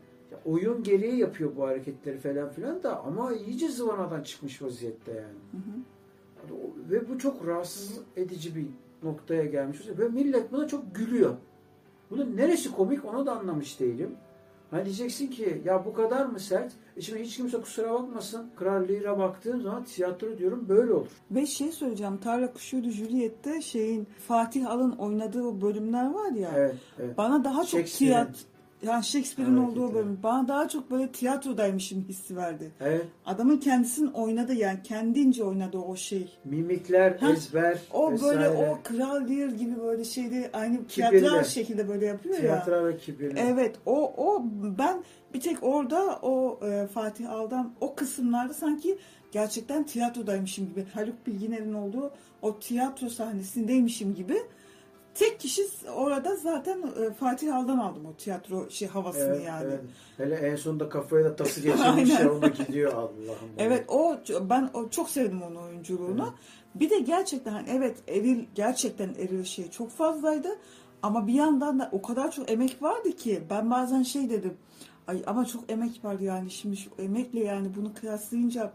oyun 0.45 0.83
gereği 0.83 1.17
yapıyor 1.17 1.55
bu 1.55 1.63
hareketleri 1.63 2.17
falan 2.17 2.49
filan 2.49 2.83
da 2.83 3.03
ama 3.03 3.33
iyice 3.33 3.69
zıvanadan 3.69 4.23
çıkmış 4.23 4.61
vaziyette 4.61 5.11
yani. 5.11 5.39
Hı 5.51 5.57
hı. 5.57 5.79
Ve 6.91 7.09
bu 7.09 7.19
çok 7.19 7.47
rahatsız 7.47 7.99
edici 8.15 8.55
bir 8.55 8.65
noktaya 9.03 9.45
gelmiş. 9.45 9.79
Ve 9.97 10.09
millet 10.09 10.51
buna 10.51 10.67
çok 10.67 10.95
gülüyor. 10.95 11.35
Bunun 12.11 12.37
neresi 12.37 12.71
komik 12.71 13.05
onu 13.05 13.25
da 13.25 13.39
anlamış 13.39 13.79
değilim. 13.79 14.15
Hani 14.71 14.85
diyeceksin 14.85 15.27
ki 15.27 15.61
ya 15.65 15.85
bu 15.85 15.93
kadar 15.93 16.25
mı 16.25 16.39
sert? 16.39 16.71
E 16.97 17.01
şimdi 17.01 17.23
hiç 17.23 17.37
kimse 17.37 17.61
kusura 17.61 17.93
bakmasın. 17.93 18.49
Kral 18.55 18.89
Lear'a 18.89 19.19
baktığım 19.19 19.61
zaman 19.61 19.83
tiyatro 19.83 20.37
diyorum 20.37 20.65
böyle 20.69 20.93
olur. 20.93 21.11
Ve 21.31 21.45
şey 21.45 21.71
söyleyeceğim. 21.71 22.17
Tarla 22.17 22.53
Kuşuydu 22.53 22.89
Juliet'te 22.89 23.61
şeyin 23.61 24.07
Fatih 24.27 24.69
Alın 24.69 24.91
oynadığı 24.91 25.43
o 25.43 25.61
bölümler 25.61 26.11
var 26.13 26.31
ya. 26.31 26.51
Evet, 26.55 26.75
evet. 26.99 27.17
Bana 27.17 27.43
daha 27.43 27.65
çok 27.65 27.85
tiyatro 27.85 28.39
yani 28.83 29.03
Shakespeare'in 29.03 29.57
Evet, 29.57 29.69
olduğu 29.69 29.85
evet. 29.85 29.95
bölüm 29.95 30.19
bana 30.23 30.47
daha 30.47 30.67
çok 30.69 30.91
böyle 30.91 31.11
tiyatrodaymışım 31.11 32.05
hissi 32.09 32.35
verdi. 32.37 32.71
Evet. 32.81 33.05
Adamın 33.25 33.57
kendisinin 33.57 34.11
oynadı 34.11 34.53
yani 34.53 34.79
kendince 34.83 35.43
oynadı 35.43 35.77
o 35.77 35.95
şey. 35.95 36.37
Mimikler, 36.45 37.11
Ha, 37.11 37.31
ezber 37.31 37.79
O 37.93 38.11
vesaire. 38.11 38.39
böyle 38.39 38.49
o 38.49 38.77
kral 38.83 39.29
Lear 39.29 39.49
gibi 39.49 39.81
böyle 39.81 40.03
şeyde 40.03 40.49
aynı 40.53 40.87
Kibirli. 40.87 41.09
tiyatral 41.19 41.43
şekilde 41.43 41.87
böyle 41.87 42.05
yapıyor 42.05 42.35
ya. 42.35 42.41
Tiyatral 42.41 42.85
ve 42.85 42.97
kibirli. 42.97 43.39
Evet 43.39 43.75
o 43.85 44.13
o 44.17 44.43
ben 44.77 45.03
bir 45.33 45.41
tek 45.41 45.63
orada 45.63 46.19
o 46.21 46.59
e, 46.67 46.87
Fatih 46.87 47.31
Aldan 47.31 47.71
o 47.81 47.95
kısımlarda 47.95 48.53
sanki 48.53 48.97
gerçekten 49.31 49.83
tiyatrodaymışım 49.85 50.69
gibi. 50.69 50.85
Haluk 50.93 51.27
Bilginer'in 51.27 51.73
olduğu 51.73 52.11
o 52.41 52.59
tiyatro 52.59 53.09
sahnesindeymişim 53.09 54.15
gibi. 54.15 54.37
Tek 55.19 55.39
kişi 55.39 55.61
orada 55.95 56.35
zaten 56.35 56.81
e, 56.81 57.13
Fatih 57.13 57.55
Aldan 57.55 57.77
aldım 57.77 58.05
o 58.05 58.13
tiyatro 58.13 58.69
şey 58.69 58.87
havasını 58.87 59.23
Evet, 59.23 59.45
yani. 59.47 59.63
evet. 59.63 59.79
Hele 60.17 60.35
en 60.35 60.55
sonunda 60.55 60.89
kafaya 60.89 61.25
da 61.25 61.35
tası 61.35 61.61
geçirmiş 61.61 62.09
ya 62.19 62.33
ona 62.33 62.47
gidiyor 62.47 62.93
Allah'ım. 62.93 63.49
Evet 63.57 63.85
o 63.87 64.17
ben 64.41 64.69
o 64.73 64.89
çok 64.89 65.09
sevdim 65.09 65.41
onun 65.41 65.55
oyunculuğunu. 65.55 66.23
Evet. 66.23 66.33
Bir 66.75 66.89
de 66.89 66.99
gerçekten 66.99 67.51
hani 67.51 67.69
evet 67.69 67.97
eril 68.07 68.45
gerçekten 68.55 69.09
eril 69.09 69.43
şey 69.43 69.69
çok 69.69 69.91
fazlaydı 69.91 70.49
ama 71.01 71.27
bir 71.27 71.33
yandan 71.33 71.79
da 71.79 71.89
o 71.91 72.01
kadar 72.01 72.31
çok 72.31 72.51
emek 72.51 72.81
vardı 72.81 73.11
ki 73.11 73.41
ben 73.49 73.71
bazen 73.71 74.03
şey 74.03 74.29
dedim. 74.29 74.53
Ay 75.07 75.23
ama 75.27 75.45
çok 75.45 75.71
emek 75.71 76.05
var 76.05 76.19
yani 76.19 76.51
şimdi 76.51 76.77
şu 76.77 76.89
emekle 76.99 77.39
yani 77.39 77.67
bunu 77.75 77.93
kıyaslayınca 77.93 78.73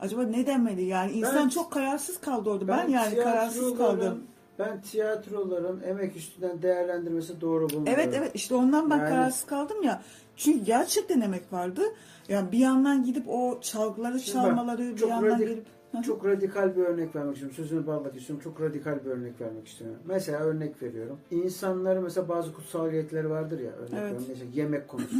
acaba 0.00 0.22
ne 0.22 0.46
demeli 0.46 0.84
yani 0.84 1.12
insan 1.12 1.44
Ben- 1.44 1.48
çok 1.48 1.72
kararsız 1.72 2.20
kaldı 2.20 2.50
orada. 2.50 2.68
Ben, 2.68 2.88
yani 2.88 3.16
kararsız 3.16 3.78
kaldım. 3.78 4.24
Ben 4.60 4.80
tiyatroların 4.80 5.82
emek 5.82 6.16
üstünden 6.16 6.62
değerlendirmesi 6.62 7.40
doğru 7.40 7.70
bulmuyorum. 7.70 8.02
Evet 8.02 8.14
evet 8.18 8.30
işte 8.34 8.54
ondan 8.54 8.90
ben 8.90 8.98
Yani- 8.98 9.08
kararsız 9.08 9.46
kaldım 9.46 9.82
ya. 9.82 10.02
Çünkü 10.36 10.64
gerçekten 10.64 11.20
emek 11.20 11.52
vardı. 11.52 11.82
Yani 12.28 12.52
bir 12.52 12.58
yandan 12.58 13.04
gidip 13.04 13.28
o 13.28 13.58
çalgıları 13.60 14.20
Şimdi 14.20 14.38
çalmaları 14.38 14.96
bir 14.96 15.06
yandan 15.06 15.30
radik- 15.30 15.38
gelip 15.38 15.66
Çok 16.04 16.26
radikal 16.26 16.76
bir 16.76 16.82
örnek 16.82 17.16
vermek 17.16 17.34
istiyorum. 17.36 17.56
Sözünü 17.56 17.86
bağlamak 17.86 18.16
istiyorum. 18.16 18.44
Çok 18.44 18.60
radikal 18.60 19.04
bir 19.04 19.10
örnek 19.10 19.40
vermek 19.40 19.68
istiyorum. 19.68 19.98
Mesela 20.06 20.38
örnek 20.38 20.82
veriyorum. 20.82 21.18
İnsanların 21.30 22.02
mesela 22.02 22.28
bazı 22.28 22.52
kutsal 22.52 22.86
vardır 23.12 23.60
ya. 23.60 23.70
Örnek 23.70 23.94
Evet. 23.94 24.12
Mesela 24.28 24.50
yemek 24.54 24.88
konusu. 24.88 25.16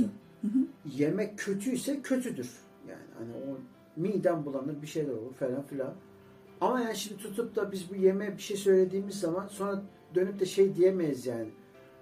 yemek 0.84 1.38
kötüyse 1.38 2.02
kötüdür. 2.02 2.50
Yani 2.88 3.02
hani 3.18 3.30
o 3.32 3.58
midem 3.96 4.44
bulanır 4.44 4.82
bir 4.82 4.86
şeyler 4.86 5.12
olur 5.12 5.34
falan 5.34 5.62
filan. 5.62 5.92
Ama 6.60 6.80
yani 6.80 6.96
şimdi 6.96 7.22
tutup 7.22 7.56
da 7.56 7.72
biz 7.72 7.90
bu 7.90 7.94
yemeğe 7.94 8.36
bir 8.36 8.42
şey 8.42 8.56
söylediğimiz 8.56 9.20
zaman 9.20 9.46
sonra 9.46 9.82
dönüp 10.14 10.40
de 10.40 10.46
şey 10.46 10.76
diyemeyiz 10.76 11.26
yani. 11.26 11.48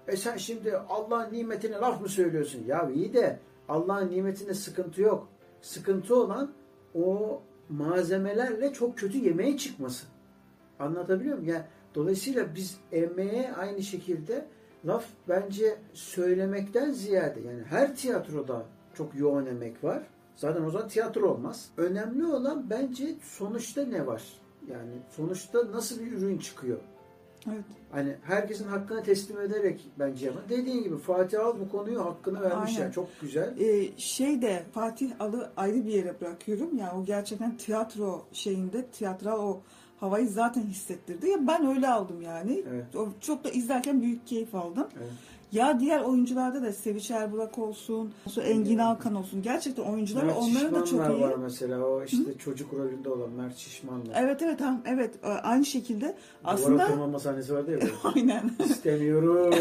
E 0.07 0.17
sen 0.17 0.37
şimdi 0.37 0.77
Allah'ın 0.77 1.33
nimetine 1.33 1.75
laf 1.75 2.01
mı 2.01 2.09
söylüyorsun? 2.09 2.63
Ya 2.67 2.89
iyi 2.89 3.13
de 3.13 3.39
Allah'ın 3.69 4.11
nimetinde 4.11 4.53
sıkıntı 4.53 5.01
yok. 5.01 5.27
Sıkıntı 5.61 6.15
olan 6.15 6.51
o 6.95 7.41
malzemelerle 7.69 8.73
çok 8.73 8.97
kötü 8.97 9.17
yemeğe 9.17 9.57
çıkması. 9.57 10.05
Anlatabiliyor 10.79 11.37
muyum? 11.37 11.53
Yani 11.53 11.63
dolayısıyla 11.95 12.55
biz 12.55 12.79
emeğe 12.91 13.53
aynı 13.53 13.83
şekilde 13.83 14.45
laf 14.85 15.05
bence 15.27 15.77
söylemekten 15.93 16.91
ziyade 16.91 17.39
yani 17.39 17.63
her 17.63 17.95
tiyatroda 17.95 18.65
çok 18.93 19.15
yoğun 19.15 19.45
emek 19.45 19.83
var. 19.83 20.03
Zaten 20.35 20.63
o 20.63 20.69
zaman 20.69 20.87
tiyatro 20.87 21.31
olmaz. 21.31 21.69
Önemli 21.77 22.25
olan 22.25 22.69
bence 22.69 23.15
sonuçta 23.23 23.85
ne 23.85 24.07
var? 24.07 24.23
Yani 24.69 24.91
sonuçta 25.09 25.71
nasıl 25.71 25.99
bir 25.99 26.11
ürün 26.11 26.37
çıkıyor? 26.37 26.77
Evet. 27.47 27.63
Hani 27.91 28.15
herkesin 28.23 28.67
hakkını 28.67 29.03
teslim 29.03 29.41
ederek 29.41 29.87
bence 29.99 30.25
yapar. 30.25 30.49
Dediğin 30.49 30.83
gibi 30.83 30.97
Fatih 30.97 31.45
Al 31.45 31.59
bu 31.59 31.69
konuyu 31.69 32.05
hakkını 32.05 32.41
vermiş 32.41 32.71
Aynen. 32.71 32.81
yani 32.81 32.93
çok 32.93 33.09
güzel. 33.21 33.59
Ee, 33.59 33.97
şey 33.97 34.41
de 34.41 34.63
Fatih 34.71 35.11
Al'ı 35.19 35.51
ayrı 35.57 35.85
bir 35.85 35.93
yere 35.93 36.21
bırakıyorum. 36.21 36.77
Yani 36.77 36.91
o 37.01 37.05
gerçekten 37.05 37.57
tiyatro 37.57 38.25
şeyinde 38.33 38.85
tiyatral 38.85 39.39
o 39.39 39.61
havayı 39.99 40.29
zaten 40.29 40.61
hissettirdi. 40.63 41.29
Ya 41.29 41.47
ben 41.47 41.67
öyle 41.67 41.89
aldım 41.89 42.21
yani. 42.21 42.63
Evet. 42.69 42.85
Çok 43.21 43.43
da 43.43 43.49
izlerken 43.49 44.01
büyük 44.01 44.27
keyif 44.27 44.55
aldım. 44.55 44.87
Evet. 44.97 45.11
Ya 45.51 45.79
diğer 45.79 46.01
oyuncularda 46.01 46.61
da 46.61 46.73
Seviç 46.73 47.11
Erburak 47.11 47.57
olsun, 47.57 48.13
Engin 48.43 48.77
Alkan 48.77 49.15
olsun. 49.15 49.41
Gerçekten 49.41 49.83
oyuncular 49.83 50.23
Mert 50.23 50.37
onların 50.37 50.71
da 50.75 50.77
çok 50.79 50.87
Şişmanlar 50.87 51.15
iyi. 51.17 51.21
var 51.21 51.35
mesela 51.35 51.85
o 51.85 52.03
işte 52.03 52.37
çocuk 52.37 52.73
rolünde 52.73 53.09
olan 53.09 53.29
Mert 53.31 53.57
Şişman 53.57 53.99
var. 54.07 54.13
Evet 54.15 54.41
evet 54.41 54.59
tamam 54.59 54.81
evet 54.85 55.13
Ee, 55.23 55.27
aynı 55.27 55.65
şekilde 55.65 56.15
Duvara 56.43 56.53
aslında 56.55 56.87
tırmanma 56.87 57.19
sahnesi 57.19 57.53
vardı 57.53 57.71
ya 57.71 57.79
aynen 58.15 58.51
İstemiyorum 58.65 59.51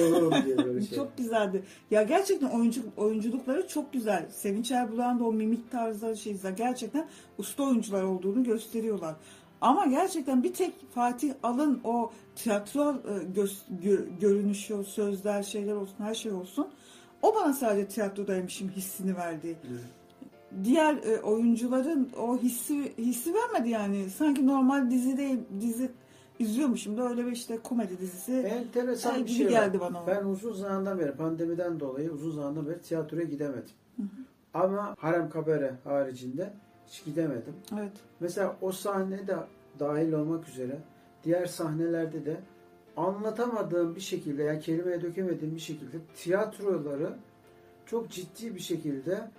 diye 0.46 0.58
böyle 0.58 0.82
şey. 0.86 0.98
çok 0.98 1.16
güzeldi. 1.16 1.62
Ya 1.90 2.02
gerçekten 2.02 2.48
oyuncu 2.48 2.80
oyunculukları 2.96 3.68
çok 3.68 3.92
güzel. 3.92 4.26
Sevinç 4.30 4.70
Erburak'ın 4.70 5.18
da 5.20 5.24
o 5.24 5.32
mimik 5.32 5.70
tarzları 5.70 6.16
şeyler 6.16 6.50
gerçekten 6.50 7.06
usta 7.38 7.62
oyuncular 7.62 8.02
olduğunu 8.02 8.44
gösteriyorlar. 8.44 9.14
Ama 9.60 9.86
gerçekten 9.86 10.42
bir 10.42 10.54
tek 10.54 10.92
Fatih 10.94 11.34
Al'ın 11.42 11.80
o 11.84 12.10
tiyatro 12.36 12.94
e, 12.94 13.96
görünüşü, 14.20 14.84
sözler, 14.84 15.42
şeyler 15.42 15.74
olsun, 15.74 15.94
her 15.98 16.14
şey 16.14 16.32
olsun. 16.32 16.68
O 17.22 17.34
bana 17.34 17.52
sadece 17.52 17.88
tiyatrodaymışım 17.88 18.68
hissini 18.68 19.16
verdi. 19.16 19.56
Evet. 19.70 19.80
Diğer 20.64 20.94
e, 20.94 21.20
oyuncuların 21.20 22.10
o 22.18 22.38
hissi 22.38 22.92
hissi 22.98 23.34
vermedi 23.34 23.68
yani. 23.68 24.10
Sanki 24.10 24.46
normal 24.46 24.90
dizi 24.90 25.16
değil, 25.16 25.38
dizi 25.60 25.90
izliyormuşum 26.38 26.96
da 26.96 27.08
öyle 27.08 27.26
bir 27.26 27.32
işte 27.32 27.58
komedi 27.58 27.98
dizisi. 27.98 28.32
Enteresan 28.32 29.14
Ay 29.14 29.24
bir 29.24 29.30
şey 29.30 29.46
var. 29.46 29.50
geldi 29.50 29.80
bana. 29.80 30.06
Ben 30.06 30.24
uzun 30.24 30.52
zamandan 30.52 30.98
beri 30.98 31.12
pandemiden 31.12 31.80
dolayı 31.80 32.10
uzun 32.10 32.30
zamandan 32.30 32.66
beri 32.66 32.82
tiyatroya 32.82 33.24
gidemedim. 33.24 33.74
Ama 34.54 34.94
Harem 34.98 35.30
Kabare 35.30 35.74
haricinde 35.84 36.52
hiç 36.88 37.04
gidemedim. 37.04 37.54
Evet. 37.78 37.92
Mesela 38.20 38.56
o 38.60 38.72
sahne 38.72 39.26
de 39.26 39.36
dahil 39.78 40.12
olmak 40.12 40.48
üzere 40.48 40.78
diğer 41.24 41.46
sahnelerde 41.46 42.26
de 42.26 42.36
anlatamadığım 42.96 43.96
bir 43.96 44.00
şekilde 44.00 44.42
yani 44.42 44.60
kelimeye 44.60 45.02
dökemediğim 45.02 45.54
bir 45.54 45.60
şekilde 45.60 45.96
tiyatroları 46.16 47.12
çok 47.86 48.10
ciddi 48.10 48.54
bir 48.54 48.60
şekilde 48.60 49.30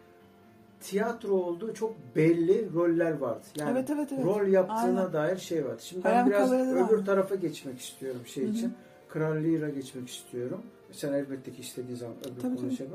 tiyatro 0.81 1.33
olduğu 1.33 1.73
çok 1.73 1.95
belli 2.15 2.73
roller 2.73 3.11
vardı. 3.11 3.45
Yani 3.55 3.71
evet 3.71 3.89
evet 3.89 4.11
evet. 4.11 4.25
rol 4.25 4.47
yaptığına 4.47 4.99
Aynen. 4.99 5.13
dair 5.13 5.37
şey 5.37 5.65
vardı. 5.65 5.81
Şimdi 5.81 6.03
ben 6.03 6.13
Harem 6.13 6.27
biraz 6.27 6.51
öbür 6.51 6.97
var. 6.97 7.05
tarafa 7.05 7.35
geçmek 7.35 7.79
istiyorum 7.79 8.21
şey 8.25 8.43
Hı 8.43 8.47
hı. 8.47 8.51
için. 8.51 8.73
Kral 9.09 9.35
Lear'a 9.35 9.69
geçmek 9.69 10.09
istiyorum. 10.09 10.61
Sen 10.91 11.13
elbette 11.13 11.51
ki 11.51 11.61
istediğin 11.61 11.97
zaman 11.97 12.15
öbür 12.17 12.41
Tabii 12.41 12.55
konu 12.55 12.71
şey. 12.71 12.87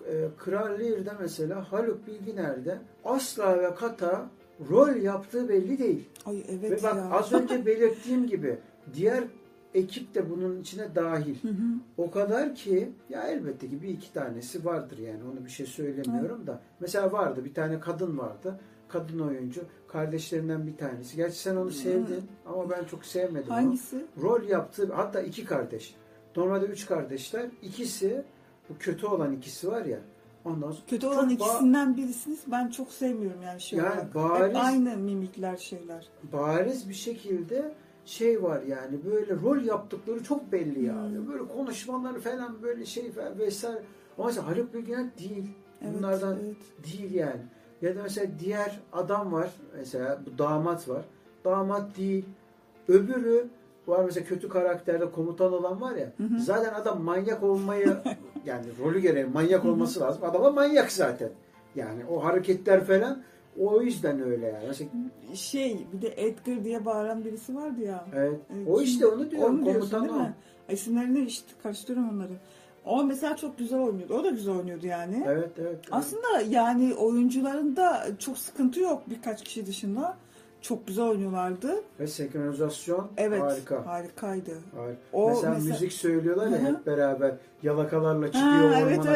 Tamam. 0.00 0.14
Bilirsin. 0.14 0.24
Ee, 0.24 0.28
Kral 0.38 0.78
Lear'da 0.78 1.16
mesela 1.20 1.72
Haluk 1.72 2.06
Bilginer'de 2.06 2.78
asla 3.04 3.58
ve 3.62 3.74
kata 3.74 4.30
rol 4.70 4.96
yaptığı 4.96 5.48
belli 5.48 5.78
değil. 5.78 6.08
Ay 6.26 6.44
evet 6.48 6.70
ve 6.70 6.82
bak 6.82 6.96
ya. 6.96 7.10
az 7.10 7.32
önce 7.32 7.66
belirttiğim 7.66 8.26
gibi 8.26 8.58
diğer 8.94 9.24
ekip 9.74 10.14
de 10.14 10.30
bunun 10.30 10.60
içine 10.60 10.94
dahil. 10.94 11.42
Hı 11.42 11.48
hı. 11.48 11.62
O 11.98 12.10
kadar 12.10 12.54
ki 12.54 12.92
ya 13.08 13.22
elbette 13.28 13.68
ki 13.68 13.82
bir 13.82 13.88
iki 13.88 14.12
tanesi 14.12 14.64
vardır 14.64 14.98
yani 14.98 15.20
onu 15.32 15.44
bir 15.44 15.50
şey 15.50 15.66
söylemiyorum 15.66 16.46
da. 16.46 16.60
Mesela 16.80 17.12
vardı 17.12 17.44
bir 17.44 17.54
tane 17.54 17.80
kadın 17.80 18.18
vardı. 18.18 18.60
Kadın 18.88 19.18
oyuncu. 19.18 19.60
Kardeşlerinden 19.88 20.66
bir 20.66 20.76
tanesi. 20.76 21.16
Gerçi 21.16 21.38
sen 21.38 21.56
onu 21.56 21.70
sevdin 21.70 22.22
ama 22.46 22.70
ben 22.70 22.84
çok 22.84 23.04
sevmedim 23.04 23.50
onu. 23.50 23.56
Hangisi? 23.56 24.04
Rol 24.22 24.42
yaptığı 24.42 24.92
hatta 24.92 25.20
iki 25.20 25.44
kardeş. 25.44 25.94
Normalde 26.36 26.66
üç 26.66 26.86
kardeşler. 26.86 27.46
İkisi 27.62 28.24
bu 28.70 28.74
kötü 28.78 29.06
olan 29.06 29.32
ikisi 29.32 29.68
var 29.68 29.84
ya. 29.84 29.98
Ondan 30.44 30.70
sonra 30.72 30.86
Kötü 30.86 31.06
olan 31.06 31.28
ikisinden 31.30 31.96
birisiniz 31.96 32.40
ben 32.46 32.68
çok 32.68 32.92
sevmiyorum 32.92 33.42
yani 33.42 33.60
şey 33.60 33.78
Yani 33.78 33.88
olarak. 33.88 34.14
bariz- 34.14 34.48
Hep 34.48 34.56
aynı 34.56 34.96
mimikler 34.96 35.56
şeyler. 35.56 36.08
bariz 36.32 36.88
bir 36.88 36.94
şekilde 36.94 37.74
şey 38.04 38.42
var 38.42 38.62
yani 38.62 38.98
böyle 39.04 39.34
rol 39.42 39.62
yaptıkları 39.62 40.24
çok 40.24 40.52
belli 40.52 40.84
ya. 40.84 40.94
Hmm. 41.04 41.28
Böyle 41.28 41.42
konuşmaları 41.56 42.20
falan 42.20 42.62
böyle 42.62 42.84
şey 42.86 43.12
falan 43.12 43.38
vesaire. 43.38 43.82
Ama 44.18 44.26
mesela 44.26 44.46
Haluk 44.46 44.74
Bilginer 44.74 45.06
değil. 45.18 45.48
Evet, 45.82 45.94
Bunlardan 45.98 46.36
evet. 46.44 46.56
değil 46.94 47.14
yani. 47.14 47.40
Ya 47.82 47.96
da 47.96 48.02
mesela 48.02 48.26
diğer 48.38 48.80
adam 48.92 49.32
var. 49.32 49.50
Mesela 49.76 50.20
bu 50.26 50.38
damat 50.38 50.88
var. 50.88 51.04
Damat 51.44 51.96
değil. 51.96 52.24
Öbürü 52.88 53.48
var 53.86 54.04
mesela 54.04 54.26
kötü 54.26 54.48
karakterde 54.48 55.10
komutan 55.10 55.52
olan 55.52 55.80
var 55.80 55.94
ya. 55.96 56.12
Hı 56.16 56.22
hı. 56.24 56.40
Zaten 56.40 56.74
adam 56.74 57.02
manyak 57.02 57.42
olmayı 57.42 57.96
yani 58.46 58.64
rolü 58.78 59.00
gereği 59.00 59.24
manyak 59.24 59.64
olması 59.64 60.00
lazım. 60.00 60.24
Adama 60.24 60.50
manyak 60.50 60.92
zaten. 60.92 61.30
Yani 61.74 62.04
o 62.10 62.24
hareketler 62.24 62.84
falan 62.84 63.22
o 63.58 63.82
yüzden 63.82 64.22
öyle 64.22 64.46
yani. 64.46 64.64
Mesela, 64.68 64.90
Şey 65.34 65.86
bir 65.92 66.02
de 66.02 66.14
Edgar 66.16 66.64
diye 66.64 66.84
bağıran 66.84 67.24
birisi 67.24 67.56
vardı 67.56 67.80
ya. 67.80 68.04
evet. 68.14 68.40
Evet, 68.56 68.68
O 68.68 68.80
işte 68.82 69.06
onu 69.06 69.30
diyorum. 69.30 69.54
Onu 69.54 69.64
komutan 69.64 70.04
değil 70.04 70.14
o. 70.14 70.18
mi? 70.18 70.34
İsimlerini 70.70 71.24
işte 71.24 71.46
karıştırıyorum 71.62 72.16
onları. 72.16 72.32
O 72.84 73.04
mesela 73.04 73.36
çok 73.36 73.58
güzel 73.58 73.80
oynuyordu. 73.80 74.14
O 74.14 74.24
da 74.24 74.30
güzel 74.30 74.54
oynuyordu 74.54 74.86
yani. 74.86 75.24
Evet 75.26 75.50
evet. 75.58 75.68
evet. 75.68 75.84
Aslında 75.90 76.40
yani 76.48 76.94
oyuncularında 76.94 78.06
çok 78.18 78.38
sıkıntı 78.38 78.80
yok 78.80 79.02
birkaç 79.10 79.44
kişi 79.44 79.66
dışında. 79.66 80.16
Çok 80.62 80.86
güzel 80.86 81.04
oynuyorlardı. 81.04 81.82
Ve 82.00 82.06
senkronizasyon 82.06 83.08
Evet. 83.16 83.42
harika. 83.42 83.86
Harikaydı. 83.86 84.50
Harika. 84.76 85.00
O 85.12 85.28
mesela, 85.28 85.54
mesela- 85.54 85.72
müzik 85.74 85.92
söylüyorlar 85.92 86.46
ya 86.46 86.52
Hı 86.58 86.62
hı. 86.62 86.66
hep 86.66 86.86
beraber 86.86 87.34
yalakalarla 87.62 88.26
çıkıyor 88.26 88.44
Ha, 88.46 88.64
ormana 88.66 88.80
evet 88.80 89.06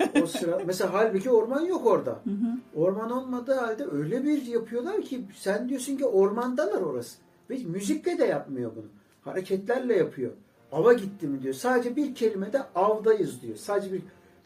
evet. 0.00 0.22
O 0.22 0.26
sıra 0.26 0.60
mesela 0.66 0.92
halbuki 0.92 1.30
orman 1.30 1.60
yok 1.60 1.86
orada. 1.86 2.10
Hı 2.10 2.30
hı. 2.30 2.80
Orman 2.80 3.10
olmadığı 3.10 3.54
halde 3.54 3.84
öyle 3.92 4.24
bir 4.24 4.42
yapıyorlar 4.42 5.02
ki 5.02 5.24
sen 5.34 5.68
diyorsun 5.68 5.96
ki 5.96 6.06
ormandalar 6.06 6.82
orası. 6.82 7.18
Ve 7.50 7.58
müzikle 7.64 8.18
de 8.18 8.24
yapmıyor 8.24 8.70
bunu. 8.76 8.86
Hareketlerle 9.24 9.96
yapıyor. 9.96 10.30
Ava 10.72 10.92
gitti 10.92 11.26
mi 11.26 11.42
diyor. 11.42 11.54
Sadece 11.54 11.96
bir 11.96 12.14
kelimede 12.14 12.62
avdayız 12.74 13.42
diyor. 13.42 13.56
Sadece 13.56 13.92
bir 13.92 14.02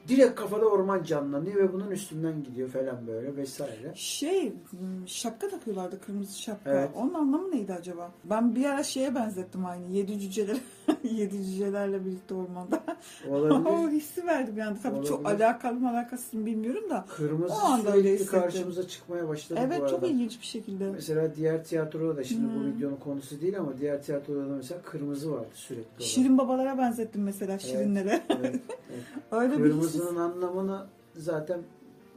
direkt 0.08 0.34
kafada 0.40 0.66
orman 0.66 1.02
canlanıyor 1.02 1.56
ve 1.56 1.72
bunun 1.72 1.90
üstünden 1.90 2.44
gidiyor 2.44 2.68
falan 2.68 3.06
böyle 3.06 3.36
vesaire. 3.36 3.92
Şey 3.94 4.52
hmm, 4.70 5.08
şapka 5.08 5.48
takıyorlardı 5.48 6.00
kırmızı 6.00 6.42
şapka. 6.42 6.70
Evet. 6.70 6.90
Onun 6.96 7.14
anlamı 7.14 7.50
neydi 7.50 7.72
acaba? 7.72 8.10
Ben 8.24 8.54
bir 8.54 8.64
ara 8.64 8.82
şeye 8.82 9.14
benzettim 9.14 9.66
aynı. 9.66 9.86
Yedi 9.92 10.20
cüceler 10.20 10.56
yedi 11.02 11.44
cücelerle 11.44 12.06
birlikte 12.06 12.34
ormanda. 12.34 12.82
o 13.30 13.34
Olabilir. 13.34 13.96
hissi 13.96 14.26
verdim 14.26 14.54
yani. 14.58 14.78
Tabii 14.82 15.06
çok 15.06 15.20
Olabilir. 15.20 15.44
alakalı 15.44 15.74
mı 15.80 15.90
alakasız 15.90 16.34
mı 16.34 16.46
bilmiyorum 16.46 16.90
da. 16.90 17.04
Kırmızı 17.16 17.54
O 17.54 17.58
anda 17.58 17.92
öyle 17.92 18.12
hissettim. 18.14 18.40
karşımıza 18.40 18.88
çıkmaya 18.88 19.28
başladı 19.28 19.60
bu 19.60 19.64
Evet 19.66 19.80
arada. 19.80 19.88
çok 19.90 20.08
ilginç 20.10 20.40
bir 20.40 20.46
şekilde. 20.46 20.90
Mesela 20.90 21.34
diğer 21.36 21.64
tiyatroda 21.64 22.16
da 22.16 22.24
şimdi 22.24 22.44
bu 22.54 22.58
Hmm. 22.58 22.76
videonun 22.76 22.96
konusu 22.96 23.40
değil 23.40 23.58
ama 23.58 23.78
diğer 23.78 24.02
tiyatroda 24.02 24.50
da 24.50 24.54
mesela 24.56 24.82
kırmızı 24.82 25.32
vardı 25.32 25.48
sürekli. 25.54 25.88
olarak. 25.88 26.02
Şirin 26.02 26.38
babalara 26.38 26.78
benzettim 26.78 27.22
mesela 27.22 27.58
şirinlere. 27.58 28.22
Evet, 28.28 28.40
evet. 28.40 28.60
Öyle 29.30 29.64
bir 29.64 29.70
Kırmızının 29.98 30.20
anlamını 30.32 30.86
zaten 31.14 31.60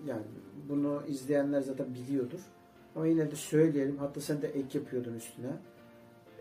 yani 0.05 0.21
bunu 0.69 1.01
izleyenler 1.07 1.61
zaten 1.61 1.85
biliyordur. 1.93 2.39
Ama 2.95 3.07
yine 3.07 3.31
de 3.31 3.35
söyleyelim. 3.35 3.97
Hatta 3.97 4.21
sen 4.21 4.41
de 4.41 4.47
ek 4.47 4.77
yapıyordun 4.77 5.13
üstüne. 5.13 5.51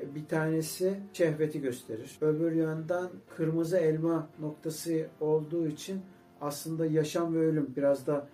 E, 0.01 0.15
Bir 0.15 0.27
tanesi 0.27 1.01
şehveti 1.13 1.61
gösterir. 1.61 2.19
Öbür 2.21 2.53
yandan 2.53 3.11
kırmızı 3.37 3.77
elma 3.77 4.29
noktası 4.41 5.07
olduğu 5.21 5.67
için 5.67 6.01
aslında 6.41 6.87
yaşam 6.87 7.35
ve 7.35 7.39
ölüm 7.39 7.73
biraz 7.77 8.07
da 8.07 8.27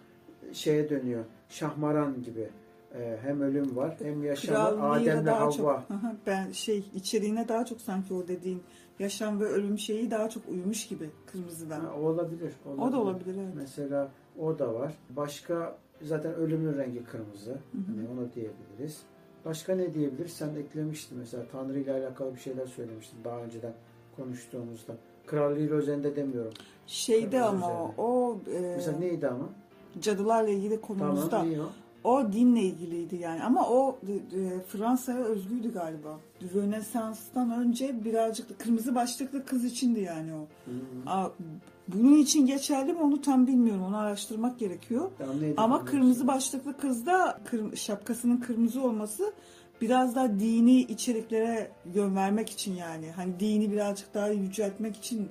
şeye 0.52 0.90
dönüyor. 0.90 1.24
Şahmaran 1.48 2.22
gibi. 2.22 2.48
E, 2.94 3.18
Hem 3.22 3.40
ölüm 3.40 3.76
var 3.76 3.96
hem 4.02 4.24
yaşam 4.24 4.80
var. 4.80 5.00
Adem'le 5.00 5.26
daha 5.26 5.40
Havva. 5.40 5.52
çok 5.52 5.66
Aha, 5.68 6.16
ben 6.26 6.50
şey 6.52 6.84
içeriğine 6.94 7.48
daha 7.48 7.64
çok 7.64 7.80
sanki 7.80 8.14
o 8.14 8.28
dediğin 8.28 8.62
yaşam 8.98 9.40
ve 9.40 9.44
ölüm 9.44 9.78
şeyi 9.78 10.10
daha 10.10 10.28
çok 10.30 10.48
uyumuş 10.48 10.86
gibi 10.88 11.10
kırmızıdan. 11.26 11.80
Ha, 11.80 11.94
olabilir, 12.00 12.52
olabilir. 12.66 12.82
o 12.88 12.92
da 12.92 13.00
olabilir 13.00 13.34
evet. 13.44 13.54
Mesela 13.56 14.08
o 14.40 14.58
da 14.58 14.74
var. 14.74 14.92
Başka 15.10 15.78
zaten 16.02 16.34
ölümün 16.34 16.78
rengi 16.78 17.04
kırmızı. 17.04 17.58
Hani 17.86 18.08
onu 18.08 18.28
diyebiliriz. 18.34 19.02
Başka 19.44 19.74
ne 19.76 19.94
diyebiliriz? 19.94 20.32
Sen 20.32 20.54
eklemiştin 20.54 21.18
mesela 21.18 21.44
Tanrı 21.52 21.78
ile 21.78 21.92
alakalı 21.92 22.34
bir 22.34 22.40
şeyler 22.40 22.66
söylemiştin 22.66 23.18
daha 23.24 23.38
önceden 23.40 23.72
konuştuğumuzda. 24.16 24.92
Krallığı 25.26 25.70
özelinde 25.70 26.16
demiyorum. 26.16 26.52
Şeyde 26.86 27.30
Kırmızı 27.30 27.46
ama 27.48 27.66
üzerine. 27.66 27.94
o, 27.98 28.02
o 28.04 28.40
e, 28.50 28.60
Mesela 28.76 28.98
neydi 28.98 29.28
ama? 29.28 29.48
cadılarla 30.00 30.48
ilgili 30.50 30.80
konumuzda 30.80 31.28
Tamam 31.30 31.46
iyi 31.46 31.60
o. 31.60 31.66
O 32.06 32.32
dinle 32.32 32.60
ilgiliydi 32.62 33.16
yani 33.16 33.42
ama 33.42 33.68
o 33.68 33.98
e, 34.08 34.12
e, 34.12 34.60
Fransa'ya 34.60 35.18
özgüydü 35.18 35.72
galiba. 35.72 36.18
Rönesans'tan 36.54 37.50
önce 37.50 38.04
birazcık 38.04 38.50
da 38.50 38.54
kırmızı 38.58 38.94
başlıklı 38.94 39.44
kız 39.44 39.64
içindi 39.64 40.00
yani 40.00 40.30
o. 40.34 40.46
Aa, 41.06 41.28
bunun 41.88 42.16
için 42.18 42.46
geçerli 42.46 42.92
mi 42.92 42.98
onu 42.98 43.20
tam 43.20 43.46
bilmiyorum. 43.46 43.82
Onu 43.88 43.96
araştırmak 43.96 44.58
gerekiyor. 44.58 45.10
Neydi 45.40 45.54
Ama 45.56 45.84
kırmızı 45.84 46.26
başlıklı 46.26 46.76
kızda 46.76 47.40
kır- 47.44 47.76
şapkasının 47.76 48.36
kırmızı 48.36 48.82
olması 48.82 49.32
biraz 49.80 50.14
daha 50.14 50.28
dini 50.40 50.80
içeriklere 50.80 51.70
yön 51.94 52.16
vermek 52.16 52.50
için 52.50 52.74
yani. 52.74 53.10
Hani 53.10 53.40
dini 53.40 53.72
birazcık 53.72 54.14
daha 54.14 54.28
yüceltmek 54.28 54.96
için 54.96 55.28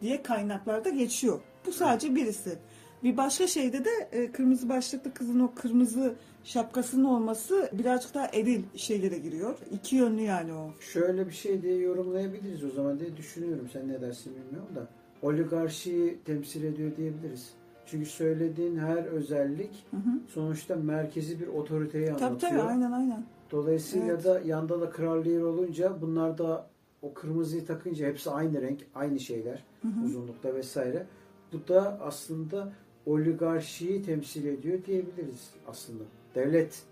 diye 0.00 0.22
kaynaklarda 0.22 0.88
geçiyor. 0.88 1.40
Bu 1.66 1.72
sadece 1.72 2.14
birisi. 2.14 2.58
Bir 3.04 3.16
başka 3.16 3.46
şeyde 3.46 3.84
de 3.84 3.90
e, 4.12 4.32
kırmızı 4.32 4.68
başlıklı 4.68 5.14
kızın 5.14 5.40
o 5.40 5.52
kırmızı 5.54 6.14
şapkasının 6.44 7.04
olması 7.04 7.70
birazcık 7.72 8.14
daha 8.14 8.26
eril 8.26 8.62
şeylere 8.76 9.18
giriyor. 9.18 9.58
İki 9.72 9.96
yönlü 9.96 10.20
yani 10.20 10.52
o. 10.52 10.70
Şöyle 10.80 11.26
bir 11.26 11.32
şey 11.32 11.62
diye 11.62 11.76
yorumlayabiliriz 11.76 12.64
o 12.64 12.70
zaman 12.70 13.00
diye 13.00 13.16
düşünüyorum. 13.16 13.68
Sen 13.72 13.88
ne 13.88 14.00
dersin 14.00 14.32
bilmiyorum 14.34 14.68
da. 14.76 14.86
Oligarşiyi 15.22 16.18
temsil 16.24 16.64
ediyor 16.64 16.96
diyebiliriz. 16.96 17.50
Çünkü 17.86 18.06
söylediğin 18.10 18.78
her 18.78 19.04
özellik 19.04 19.86
Hı 19.90 19.96
hı. 19.96 20.10
sonuçta 20.28 20.76
merkezi 20.76 21.40
bir 21.40 21.46
otoriteyi 21.46 22.06
Tabii 22.06 22.24
anlatıyor. 22.24 22.52
tabii 22.52 22.62
aynen 22.62 22.92
aynen. 22.92 23.24
Dolayısıyla 23.50 24.06
Evet. 24.06 24.24
da 24.24 24.40
yanda 24.44 24.80
da 24.80 24.90
kral 24.90 25.26
yer 25.26 25.40
olunca 25.40 26.00
bunlar 26.00 26.38
da 26.38 26.66
o 27.02 27.14
kırmızıyı 27.14 27.66
takınca 27.66 28.06
hepsi 28.06 28.30
aynı 28.30 28.62
renk, 28.62 28.80
aynı 28.94 29.20
şeyler 29.20 29.64
Hı 29.82 29.88
hı. 29.88 30.04
uzunlukta 30.04 30.54
vesaire. 30.54 31.06
Bu 31.52 31.68
da 31.68 31.98
aslında 32.02 32.72
oligarşiyi 33.06 34.02
temsil 34.02 34.46
ediyor 34.46 34.84
diyebiliriz 34.84 35.50
aslında. 35.68 36.02
Devlet 36.34 36.82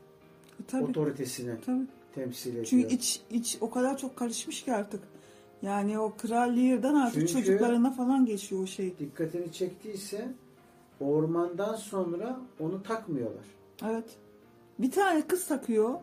Tabii, 0.69 0.85
otoritesini 0.85 1.55
tabii. 1.67 1.87
temsil 2.15 2.51
ediyor. 2.51 2.65
Çünkü 2.65 2.95
iç 2.95 3.21
iç 3.31 3.59
o 3.61 3.71
kadar 3.71 3.99
çok 3.99 4.17
karışmış 4.17 4.65
ki 4.65 4.73
artık. 4.75 5.01
Yani 5.63 5.99
o 5.99 6.13
Kral 6.17 6.57
Lear'dan 6.57 6.95
artık 6.95 7.29
Çünkü- 7.29 7.33
çocuklarına 7.33 7.91
falan 7.91 8.27
geçiyor 8.27 8.63
o 8.63 8.67
şey. 8.67 8.99
dikkatini 8.99 9.53
çektiyse 9.53 10.29
ormandan 11.01 11.75
sonra 11.75 12.41
onu 12.61 12.83
takmıyorlar. 12.83 13.45
Evet. 13.87 14.05
Bir 14.79 14.91
tane 14.91 15.27
kız 15.27 15.47
takıyor. 15.47 15.95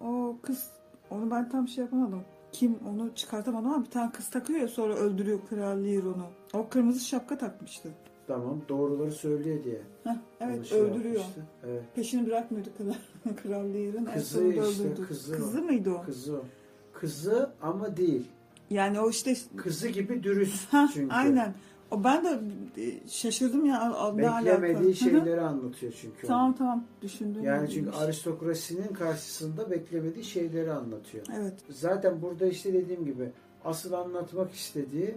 O 0.00 0.36
kız 0.42 0.70
onu 1.10 1.30
ben 1.30 1.48
tam 1.50 1.68
şey 1.68 1.84
yapamadım. 1.84 2.22
Kim 2.52 2.78
onu 2.88 3.14
çıkartamadım 3.14 3.70
ama 3.70 3.84
bir 3.84 3.90
tane 3.90 4.12
kız 4.12 4.30
takıyor 4.30 4.60
ya 4.60 4.68
sonra 4.68 4.94
öldürüyor 4.94 5.38
Kral 5.50 5.84
Lear 5.84 6.02
onu. 6.02 6.26
O 6.52 6.68
kırmızı 6.68 7.00
şapka 7.00 7.38
takmıştı. 7.38 7.88
Tamam 8.30 8.60
doğruları 8.68 9.12
söylüyor 9.12 9.64
diye. 9.64 9.80
Heh, 10.04 10.10
onu 10.10 10.18
evet 10.40 10.66
şey 10.66 10.80
öldürüyor. 10.80 11.14
yapmıştı. 11.14 11.42
Evet. 11.66 11.82
Peşini 11.94 12.26
bırakmıyordu 12.26 12.68
Kral, 12.78 13.34
Kral. 13.42 13.74
En 13.74 14.04
Kızı 14.04 14.48
işte, 14.48 14.60
öldürdü. 14.60 15.06
kızı 15.08 15.32
o. 15.32 15.36
Kızı 15.36 15.62
mıydı 15.62 15.90
o? 15.90 16.02
Kızı 16.02 16.36
o. 16.36 16.44
Kızı 16.92 17.50
ama 17.62 17.96
değil. 17.96 18.26
Yani 18.70 19.00
o 19.00 19.10
işte 19.10 19.36
Kızı 19.56 19.88
gibi 19.88 20.22
dürüst 20.22 20.72
ha 20.72 20.88
çünkü. 20.94 21.14
aynen. 21.14 21.54
O 21.90 22.04
ben 22.04 22.24
de 22.24 22.40
e, 22.82 23.08
şaşırdım 23.08 23.64
ya 23.64 23.92
Beklemediği 24.18 24.94
şeyleri 24.94 25.40
anlatıyor 25.40 25.92
çünkü. 26.00 26.26
Tamam 26.26 26.54
tamam 26.56 26.84
düşündüm. 27.02 27.42
Yani 27.44 27.70
çünkü 27.70 27.90
aristokrasinin 27.90 28.88
karşısında 28.88 29.70
beklemediği 29.70 30.24
şeyleri 30.24 30.72
anlatıyor. 30.72 31.26
Evet. 31.36 31.54
Zaten 31.70 32.22
burada 32.22 32.46
işte 32.46 32.72
dediğim 32.72 33.04
gibi 33.04 33.30
asıl 33.64 33.92
anlatmak 33.92 34.54
istediği 34.54 35.14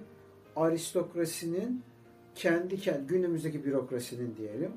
aristokrasinin 0.56 1.82
kendi 2.36 2.78
kendi 2.80 3.08
günümüzdeki 3.08 3.66
bürokrasinin 3.66 4.36
diyelim. 4.38 4.72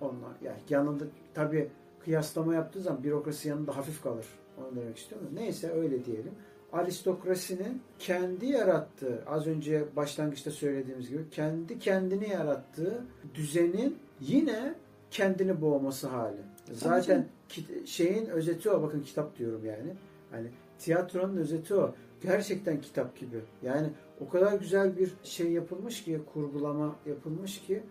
Onlar 0.00 0.32
yani 0.44 0.58
yanında 0.68 1.04
tabi 1.34 1.68
kıyaslama 2.04 2.54
yaptığı 2.54 2.80
zaman 2.80 3.04
bürokrasi 3.04 3.48
yanında 3.48 3.76
hafif 3.76 4.02
kalır. 4.02 4.26
Onu 4.58 4.76
demek 4.76 4.98
istiyorum. 4.98 5.28
Neyse 5.34 5.70
öyle 5.70 6.04
diyelim. 6.04 6.32
Aristokrasinin 6.72 7.82
kendi 7.98 8.46
yarattığı 8.46 9.22
az 9.26 9.46
önce 9.46 9.84
başlangıçta 9.96 10.50
söylediğimiz 10.50 11.08
gibi 11.08 11.30
kendi 11.30 11.78
kendini 11.78 12.28
yarattığı 12.28 13.04
düzenin 13.34 13.98
yine 14.20 14.74
kendini 15.10 15.60
boğması 15.60 16.08
hali. 16.08 16.36
Zaten 16.72 17.26
kit- 17.48 17.86
şeyin 17.86 18.26
özeti 18.26 18.70
o. 18.70 18.82
Bakın 18.82 19.00
kitap 19.00 19.38
diyorum 19.38 19.64
yani. 19.64 19.94
Hani 20.30 20.48
tiyatronun 20.78 21.36
özeti 21.36 21.74
o. 21.74 21.94
Gerçekten 22.22 22.80
kitap 22.80 23.16
gibi. 23.18 23.40
Yani 23.62 23.86
o 24.20 24.28
kadar 24.28 24.52
güzel 24.52 24.96
bir 24.96 25.12
şey 25.22 25.52
yapılmış 25.52 26.04
ki, 26.04 26.20
kurgulama 26.32 26.96
yapılmış 27.06 27.60
ki 27.60 27.82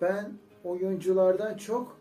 ben 0.00 0.32
oyunculardan 0.64 1.56
çok 1.56 1.96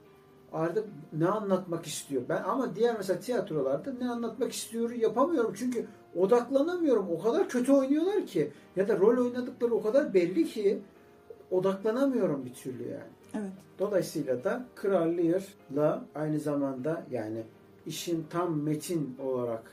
artık 0.54 0.86
ne 1.14 1.28
anlatmak 1.28 1.86
istiyor. 1.86 2.22
Ben 2.30 2.44
ama 2.44 2.76
diğer 2.76 2.98
mesela 2.98 3.20
tiyatrolarda 3.20 3.94
ne 3.94 4.10
anlatmak 4.10 4.52
istiyor 4.52 4.92
yapamıyorum. 4.92 5.54
Çünkü 5.56 5.86
odaklanamıyorum. 6.16 7.10
O 7.10 7.20
kadar 7.20 7.50
kötü 7.50 7.72
oynuyorlar 7.72 8.26
ki 8.26 8.52
ya 8.76 8.88
da 8.88 9.00
rol 9.00 9.26
oynadıkları 9.26 9.74
o 9.74 9.82
kadar 9.82 10.14
belli 10.14 10.46
ki 10.46 10.80
odaklanamıyorum 11.52 12.46
bir 12.46 12.54
türlü 12.54 12.84
yani. 12.84 13.12
Evet. 13.34 13.52
Dolayısıyla 13.80 14.44
da 14.44 14.66
Kral 14.76 15.18
Lear'la 15.18 16.06
aynı 16.16 16.40
zamanda 16.40 17.06
yani 17.12 17.44
işin 17.86 18.26
tam 18.30 18.62
metin 18.62 19.18
olarak 19.20 19.64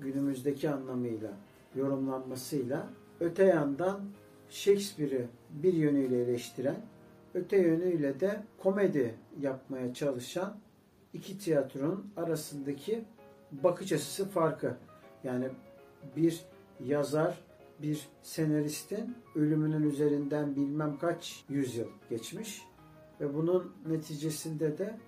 günümüzdeki 0.00 0.70
anlamıyla 0.70 1.30
yorumlanmasıyla 1.74 2.86
öte 3.20 3.44
yandan 3.44 4.00
Shakespeare'i 4.48 5.26
bir 5.50 5.72
yönüyle 5.72 6.22
eleştiren, 6.22 6.76
öte 7.34 7.56
yönüyle 7.56 8.20
de 8.20 8.42
komedi 8.58 9.14
yapmaya 9.40 9.94
çalışan 9.94 10.56
iki 11.12 11.38
tiyatronun 11.38 12.12
arasındaki 12.16 13.04
bakış 13.52 13.92
açısı 13.92 14.28
farkı. 14.28 14.76
Yani 15.24 15.48
bir 16.16 16.40
yazar, 16.84 17.38
bir 17.82 18.08
senaristin 18.22 19.16
ölümünün 19.34 19.90
üzerinden 19.90 20.56
bilmem 20.56 20.98
kaç 20.98 21.44
yüzyıl 21.48 21.88
geçmiş 22.10 22.62
ve 23.20 23.34
bunun 23.34 23.72
neticesinde 23.86 24.78
de 24.78 24.98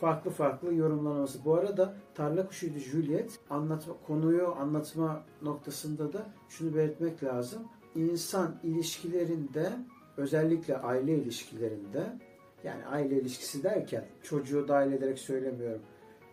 farklı 0.00 0.30
farklı 0.30 0.74
yorumlanması. 0.74 1.44
Bu 1.44 1.54
arada 1.54 1.94
Tarla 2.14 2.46
Kuşu'ydu 2.46 2.78
Juliet 2.78 3.38
anlatma, 3.50 3.94
konuyu 4.06 4.54
anlatma 4.54 5.24
noktasında 5.42 6.12
da 6.12 6.26
şunu 6.48 6.76
belirtmek 6.76 7.24
lazım. 7.24 7.62
İnsan 7.94 8.54
ilişkilerinde 8.62 9.72
özellikle 10.16 10.76
aile 10.76 11.14
ilişkilerinde 11.14 12.18
yani 12.64 12.86
aile 12.86 13.20
ilişkisi 13.20 13.62
derken 13.62 14.04
çocuğu 14.22 14.68
dahil 14.68 14.92
ederek 14.92 15.18
söylemiyorum. 15.18 15.82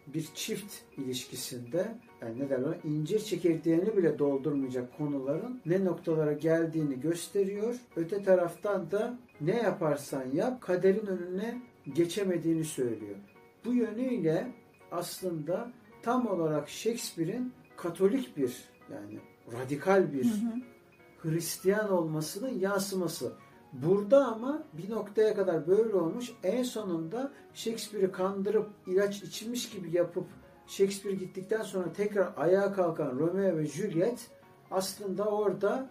Bir 0.08 0.30
çift 0.36 0.74
ilişkisinde 0.98 1.96
yani 2.22 2.40
ne 2.40 2.50
derler 2.50 2.78
incir 2.84 3.20
çekirdeğini 3.20 3.98
bile 3.98 4.20
doldurmayacak 4.20 4.98
konuların 4.98 5.62
ne 5.66 5.86
noktalara 5.86 6.34
geldiğini 6.34 7.00
gösteriyor. 7.00 7.76
Öte 7.96 8.24
taraftan 8.24 8.92
da 8.92 9.18
ne 9.42 9.56
yaparsan 9.56 10.24
yap 10.34 10.62
kaderin 10.62 11.06
önüne 11.06 11.62
geçemediğini 11.96 12.66
söylüyor. 12.66 13.16
Bu 13.68 13.74
yönüyle 13.74 14.52
aslında 14.92 15.72
tam 16.02 16.28
olarak 16.28 16.70
Shakespeare'in 16.70 17.54
Katolik 17.78 18.38
bir 18.38 18.64
yani 18.92 19.20
radikal 19.60 20.14
bir 20.14 20.26
Hı 20.26 20.30
hı. 20.30 20.54
Hristiyan 21.18 21.92
olmasının 21.92 22.60
yansıması. 22.60 23.34
Burada 23.74 24.26
ama 24.28 24.64
bir 24.74 24.90
noktaya 24.90 25.36
kadar 25.36 25.68
böyle 25.68 25.96
olmuş. 25.96 26.32
En 26.44 26.64
sonunda 26.64 27.32
Shakespeare'i 27.54 28.12
kandırıp 28.12 28.70
ilaç 28.88 29.24
içmiş 29.24 29.70
gibi 29.70 29.98
yapıp 29.98 30.26
Shakespeare 30.68 31.16
gittikten 31.16 31.62
sonra 31.62 31.94
tekrar 31.94 32.34
ayağa 32.38 32.74
kalkan 32.74 33.20
Romeo 33.20 33.58
ve 33.58 33.66
Juliet 33.66 34.28
aslında 34.72 35.26
orada 35.26 35.90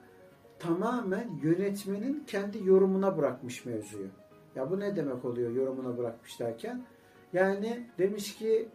tamamen 0.58 1.30
yönetmenin 1.42 2.24
kendi 2.26 2.68
yorumuna 2.68 3.18
bırakmış 3.18 3.64
mevzuyu. 3.64 4.08
Ya 4.54 4.70
bu 4.70 4.80
ne 4.80 4.96
demek 4.96 5.24
oluyor 5.24 5.50
yorumuna 5.50 5.98
bırakmış 5.98 6.40
derken? 6.40 6.86
Yani 7.32 7.80
demiş 7.98 8.36
ki 8.36 8.68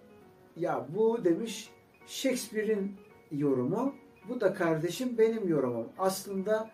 ya 0.55 0.87
bu 0.95 1.23
demiş 1.23 1.69
Shakespeare'in 2.07 2.95
yorumu 3.31 3.95
bu 4.29 4.41
da 4.41 4.53
kardeşim 4.53 5.17
benim 5.17 5.47
yorumum. 5.47 5.87
Aslında 5.97 6.69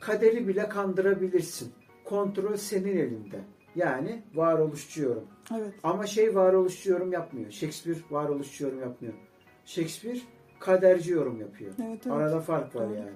kaderi 0.00 0.48
bile 0.48 0.68
kandırabilirsin. 0.68 1.72
Kontrol 2.04 2.56
senin 2.56 2.96
elinde. 2.96 3.40
Yani 3.76 4.22
varoluşçu 4.34 5.02
yorum. 5.02 5.24
Evet. 5.56 5.74
Ama 5.82 6.06
şey 6.06 6.34
varoluşçu 6.34 6.90
yorum 6.90 7.12
yapmıyor. 7.12 7.50
Shakespeare 7.50 7.98
varoluşçu 8.10 8.64
yorum 8.64 8.80
yapmıyor. 8.80 9.14
Shakespeare 9.64 10.18
kaderci 10.60 11.12
yorum 11.12 11.40
yapıyor. 11.40 11.72
Evet, 11.78 12.00
evet. 12.06 12.06
Arada 12.06 12.40
fark 12.40 12.76
var 12.76 12.88
Doğru. 12.88 12.94
yani. 12.94 13.10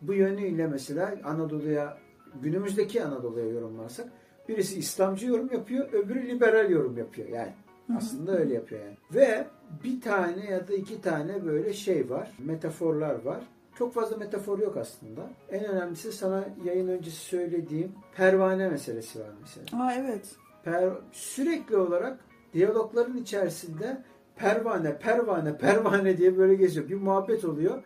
Bu 0.00 0.14
yönüyle 0.14 0.66
mesela 0.66 1.14
Anadolu'ya 1.24 1.98
günümüzdeki 2.42 3.04
Anadolu'ya 3.04 3.46
yorumlarsak 3.46 4.12
birisi 4.48 4.78
İslamcı 4.78 5.26
yorum 5.26 5.52
yapıyor, 5.52 5.92
öbürü 5.92 6.28
liberal 6.28 6.70
yorum 6.70 6.98
yapıyor 6.98 7.28
yani. 7.28 7.52
Aslında 7.96 8.38
öyle 8.38 8.54
yapıyor 8.54 8.80
yani. 8.84 8.96
Ve 9.14 9.46
bir 9.84 10.00
tane 10.00 10.50
ya 10.50 10.68
da 10.68 10.74
iki 10.74 11.00
tane 11.00 11.44
böyle 11.44 11.72
şey 11.72 12.10
var, 12.10 12.30
metaforlar 12.38 13.22
var. 13.22 13.40
Çok 13.78 13.94
fazla 13.94 14.16
metafor 14.16 14.58
yok 14.58 14.76
aslında. 14.76 15.30
En 15.50 15.64
önemlisi 15.64 16.12
sana 16.12 16.44
yayın 16.64 16.88
öncesi 16.88 17.16
söylediğim 17.16 17.92
pervane 18.16 18.68
meselesi 18.68 19.20
var 19.20 19.30
mesela. 19.40 19.84
Aa 19.84 19.94
evet. 19.94 20.36
Per, 20.64 20.90
sürekli 21.12 21.76
olarak 21.76 22.18
diyalogların 22.54 23.16
içerisinde 23.16 24.02
pervane, 24.36 24.98
pervane, 24.98 25.56
pervane 25.56 26.18
diye 26.18 26.38
böyle 26.38 26.54
geziyor. 26.54 26.88
Bir 26.88 26.94
muhabbet 26.94 27.44
oluyor. 27.44 27.82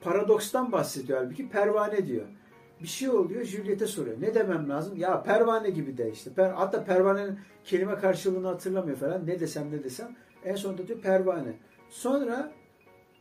Paradokstan 0.00 0.72
bahsediyor 0.72 1.18
halbuki 1.18 1.48
pervane 1.48 2.06
diyor. 2.06 2.26
Bir 2.82 2.88
şey 2.88 3.08
oluyor 3.10 3.44
Juliet'e 3.44 3.86
soruyor. 3.86 4.20
Ne 4.20 4.34
demem 4.34 4.68
lazım? 4.68 4.96
Ya 4.96 5.22
pervane 5.22 5.70
gibi 5.70 5.98
de 5.98 6.10
işte. 6.12 6.32
Per, 6.32 6.50
hatta 6.50 6.84
pervanenin 6.84 7.38
kelime 7.64 7.94
karşılığını 7.94 8.46
hatırlamıyor 8.46 8.96
falan. 8.96 9.26
Ne 9.26 9.40
desem 9.40 9.70
ne 9.72 9.84
desem. 9.84 10.16
En 10.44 10.54
sonunda 10.54 10.88
diyor 10.88 11.00
pervane. 11.00 11.52
Sonra 11.90 12.52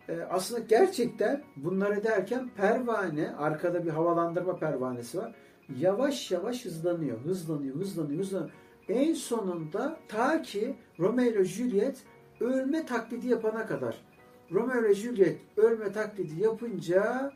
e, 0.10 0.22
aslında 0.22 0.60
gerçekten 0.60 1.44
bunları 1.56 2.04
derken 2.04 2.50
pervane, 2.58 3.36
arkada 3.36 3.86
bir 3.86 3.90
havalandırma 3.90 4.56
pervanesi 4.58 5.18
var. 5.18 5.36
Yavaş 5.80 6.32
yavaş 6.32 6.66
hızlanıyor, 6.66 7.20
hızlanıyor, 7.20 7.76
hızlanıyor, 7.76 8.20
hızlanıyor. 8.20 8.52
En 8.90 9.14
sonunda 9.14 9.98
ta 10.08 10.42
ki 10.42 10.76
Romeo 11.00 11.26
ile 11.26 11.46
Juliet 11.46 12.04
ölme 12.40 12.86
taklidi 12.86 13.28
yapana 13.28 13.66
kadar. 13.66 14.02
Romeo 14.52 14.86
ile 14.86 14.94
Juliet 14.94 15.42
ölme 15.58 15.92
taklidi 15.92 16.42
yapınca 16.42 17.32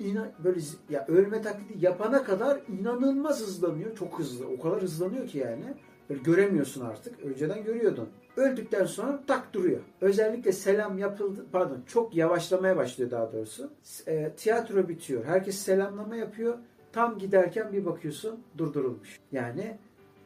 inan, 0.00 0.28
böyle 0.44 0.60
ya 0.90 1.06
ölme 1.08 1.42
taklidi 1.42 1.84
yapana 1.84 2.24
kadar 2.24 2.60
inanılmaz 2.80 3.40
hızlanıyor. 3.40 3.96
Çok 3.96 4.18
hızlı. 4.18 4.46
O 4.58 4.60
kadar 4.62 4.82
hızlanıyor 4.82 5.28
ki 5.28 5.38
yani. 5.38 5.64
Böyle 6.10 6.22
göremiyorsun 6.22 6.86
artık. 6.86 7.20
Önceden 7.20 7.64
görüyordun. 7.64 8.08
Öldükten 8.36 8.84
sonra 8.84 9.22
tak 9.26 9.52
duruyor. 9.54 9.80
Özellikle 10.00 10.52
selam 10.52 10.98
yapıldı. 10.98 11.46
Pardon 11.52 11.78
çok 11.86 12.16
yavaşlamaya 12.16 12.76
başlıyor 12.76 13.10
daha 13.10 13.32
doğrusu. 13.32 13.70
E, 14.06 14.30
tiyatro 14.36 14.88
bitiyor. 14.88 15.24
Herkes 15.24 15.58
selamlama 15.58 16.16
yapıyor. 16.16 16.58
Tam 16.92 17.18
giderken 17.18 17.72
bir 17.72 17.84
bakıyorsun 17.84 18.40
durdurulmuş. 18.58 19.20
Yani 19.32 19.76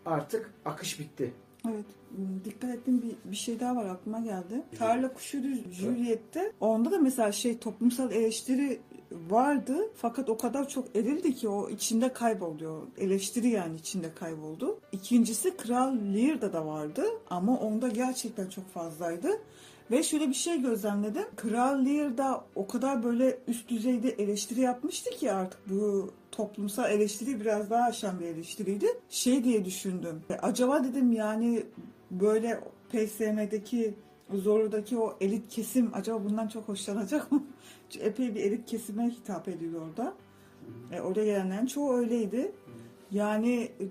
artık 0.06 0.50
akış 0.64 1.00
bitti. 1.00 1.32
Evet. 1.68 1.84
Hmm, 2.16 2.44
Dikkat 2.44 2.70
ettiğim 2.70 3.02
bir, 3.02 3.30
bir 3.30 3.36
şey 3.36 3.60
daha 3.60 3.76
var 3.76 3.86
aklıma 3.86 4.20
geldi. 4.20 4.62
Tarla 4.78 5.12
Kuşu'du 5.12 5.46
Juliet'te. 5.72 6.52
Onda 6.60 6.90
da 6.90 6.98
mesela 6.98 7.32
şey 7.32 7.58
toplumsal 7.58 8.12
eleştiri 8.12 8.80
vardı. 9.12 9.76
Fakat 9.96 10.28
o 10.28 10.36
kadar 10.36 10.68
çok 10.68 10.96
erildi 10.96 11.34
ki 11.34 11.48
o 11.48 11.70
içinde 11.70 12.12
kayboluyor. 12.12 12.82
Eleştiri 12.98 13.48
yani 13.48 13.76
içinde 13.76 14.14
kayboldu. 14.14 14.78
İkincisi 14.92 15.56
Kral 15.56 15.96
Lear'da 16.14 16.52
da 16.52 16.66
vardı. 16.66 17.04
Ama 17.30 17.58
onda 17.58 17.88
gerçekten 17.88 18.48
çok 18.48 18.68
fazlaydı. 18.68 19.28
Ve 19.90 20.02
şöyle 20.02 20.28
bir 20.28 20.34
şey 20.34 20.62
gözlemledim. 20.62 21.24
Kral 21.36 21.84
Lear'da 21.86 22.44
o 22.54 22.66
kadar 22.66 23.04
böyle 23.04 23.38
üst 23.48 23.68
düzeyde 23.68 24.10
eleştiri 24.10 24.60
yapmıştı 24.60 25.10
ki 25.10 25.32
artık 25.32 25.60
bu 25.70 26.10
toplumsal 26.32 26.90
eleştiri 26.90 27.40
biraz 27.40 27.70
daha 27.70 27.84
aşan 27.84 28.20
bir 28.20 28.26
eleştiriydi. 28.26 28.86
Şey 29.10 29.44
diye 29.44 29.64
düşündüm. 29.64 30.22
E, 30.30 30.34
Acaba 30.34 30.84
dedim 30.84 31.12
yani 31.12 31.62
böyle 32.10 32.60
PSM'deki 32.92 33.94
Zorlu'daki 34.32 34.98
o 34.98 35.16
elit 35.20 35.48
kesim 35.48 35.90
acaba 35.94 36.24
bundan 36.24 36.48
çok 36.48 36.68
hoşlanacak 36.68 37.32
mı? 37.32 37.44
Çünkü 37.90 38.06
epey 38.06 38.34
bir 38.34 38.40
elit 38.40 38.66
kesime 38.66 39.10
hitap 39.10 39.48
ediyor 39.48 39.82
orada. 39.88 40.14
E, 40.92 41.00
oraya 41.00 41.24
gelenlerin 41.24 41.66
çoğu 41.66 41.94
öyleydi. 41.94 42.52
Yani 43.10 43.54
e, 43.80 43.84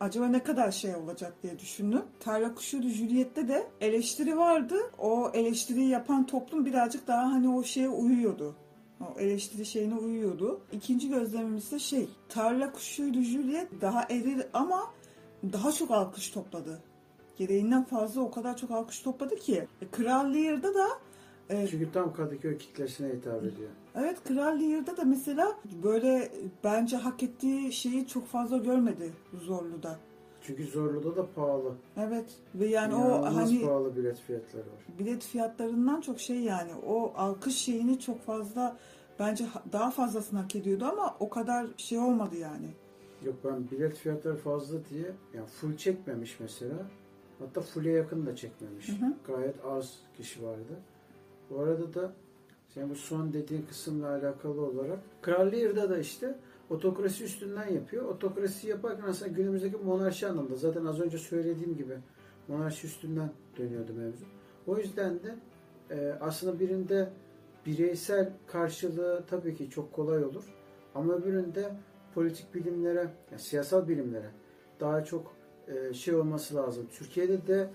acaba 0.00 0.26
ne 0.26 0.42
kadar 0.42 0.70
şey 0.70 0.94
olacak 0.94 1.34
diye 1.42 1.58
düşündüm. 1.58 2.02
Tarla 2.20 2.54
Kuşu'du 2.54 2.88
Juliet'te 2.88 3.48
de 3.48 3.66
eleştiri 3.80 4.36
vardı. 4.36 4.76
O 4.98 5.30
eleştiriyi 5.34 5.88
yapan 5.88 6.26
toplum 6.26 6.66
birazcık 6.66 7.06
daha 7.06 7.32
hani 7.32 7.48
o 7.48 7.62
şeye 7.62 7.88
uyuyordu. 7.88 8.56
O 9.00 9.20
eleştiri 9.20 9.66
şeyine 9.66 9.94
uyuyordu. 9.94 10.60
İkinci 10.72 11.08
gözlemimiz 11.08 11.72
de 11.72 11.78
şey, 11.78 12.08
Tarla 12.28 12.72
Kuşu'ydu 12.72 13.20
Juliet 13.20 13.68
daha 13.80 14.02
eril 14.02 14.42
ama 14.52 14.94
daha 15.52 15.72
çok 15.72 15.90
alkış 15.90 16.30
topladı. 16.30 16.82
Gereğinden 17.36 17.84
fazla 17.84 18.20
o 18.20 18.30
kadar 18.30 18.56
çok 18.56 18.70
alkış 18.70 19.00
topladı 19.00 19.36
ki. 19.36 19.66
E, 19.82 19.88
Kral 19.88 20.34
Lear'da 20.34 20.74
da 20.74 20.86
e, 21.50 21.66
Çünkü 21.70 21.92
tam 21.92 22.12
Kadıköy 22.12 22.58
kitlesine 22.58 23.08
hitap 23.08 23.44
ediyor. 23.44 23.68
Evet 23.94 24.24
Kral 24.24 24.60
Lear'da 24.60 24.96
da 24.96 25.04
mesela 25.04 25.56
böyle 25.84 26.32
bence 26.64 26.96
hak 26.96 27.22
ettiği 27.22 27.72
şeyi 27.72 28.06
çok 28.06 28.26
fazla 28.26 28.56
görmedi 28.56 29.12
Zorlu'da. 29.34 29.98
Çünkü 30.42 30.66
Zorlu'da 30.66 31.16
da 31.16 31.26
pahalı. 31.34 31.72
Evet 31.96 32.24
ve 32.54 32.66
yani 32.66 32.94
o 32.94 32.98
İnanılmaz 32.98 33.34
hani 33.34 33.60
pahalı 33.60 33.96
bilet 33.96 34.18
fiyatları 34.20 34.62
var. 34.62 34.98
bilet 34.98 35.24
fiyatlarından 35.24 36.00
çok 36.00 36.20
şey 36.20 36.40
yani 36.40 36.70
o 36.86 37.12
alkış 37.16 37.54
şeyini 37.56 38.00
çok 38.00 38.22
fazla 38.22 38.76
bence 39.18 39.44
ha- 39.44 39.62
daha 39.72 39.90
fazlasını 39.90 40.38
hak 40.40 40.56
ediyordu 40.56 40.84
ama 40.92 41.16
o 41.20 41.28
kadar 41.28 41.66
şey 41.76 41.98
olmadı 41.98 42.36
yani. 42.36 42.66
Yok 43.24 43.34
ben 43.44 43.70
bilet 43.70 43.96
fiyatları 43.96 44.36
fazla 44.36 44.78
diye 44.90 45.12
yani 45.34 45.46
full 45.46 45.76
çekmemiş 45.76 46.40
mesela. 46.40 46.74
Hatta 47.38 47.60
full'e 47.60 47.90
yakın 47.90 48.26
da 48.26 48.36
çekmemiş. 48.36 48.88
Hı 48.88 48.92
hı. 48.92 49.14
Gayet 49.26 49.54
az 49.64 49.98
kişi 50.16 50.42
vardı. 50.42 50.80
Bu 51.50 51.60
arada 51.60 51.94
da 51.94 52.12
sen 52.68 52.90
bu 52.90 52.94
son 52.94 53.32
dediğin 53.32 53.62
kısımla 53.62 54.08
alakalı 54.08 54.60
olarak 54.60 54.98
Kral 55.22 55.52
Lear'da 55.52 55.90
da 55.90 55.98
işte 55.98 56.38
otokrasi 56.70 57.24
üstünden 57.24 57.72
yapıyor. 57.72 58.04
Otokrasi 58.04 58.68
yaparken 58.68 59.08
aslında 59.08 59.32
günümüzdeki 59.32 59.76
monarşi 59.76 60.26
anlamında 60.26 60.56
zaten 60.56 60.84
az 60.84 61.00
önce 61.00 61.18
söylediğim 61.18 61.76
gibi 61.76 61.96
monarşi 62.48 62.86
üstünden 62.86 63.30
dönüyordu 63.58 63.92
mevzu. 63.94 64.24
O 64.66 64.78
yüzden 64.78 65.20
de 65.22 65.34
e, 65.90 66.18
aslında 66.20 66.60
birinde 66.60 67.10
bireysel 67.66 68.32
karşılığı 68.46 69.24
tabii 69.30 69.54
ki 69.54 69.70
çok 69.70 69.92
kolay 69.92 70.24
olur. 70.24 70.44
Ama 70.94 71.12
öbüründe 71.12 71.72
politik 72.14 72.54
bilimlere, 72.54 73.10
yani 73.30 73.40
siyasal 73.40 73.88
bilimlere 73.88 74.30
daha 74.80 75.04
çok 75.04 75.35
şey 75.94 76.14
olması 76.14 76.54
lazım. 76.54 76.86
Türkiye'de 76.98 77.46
de 77.46 77.70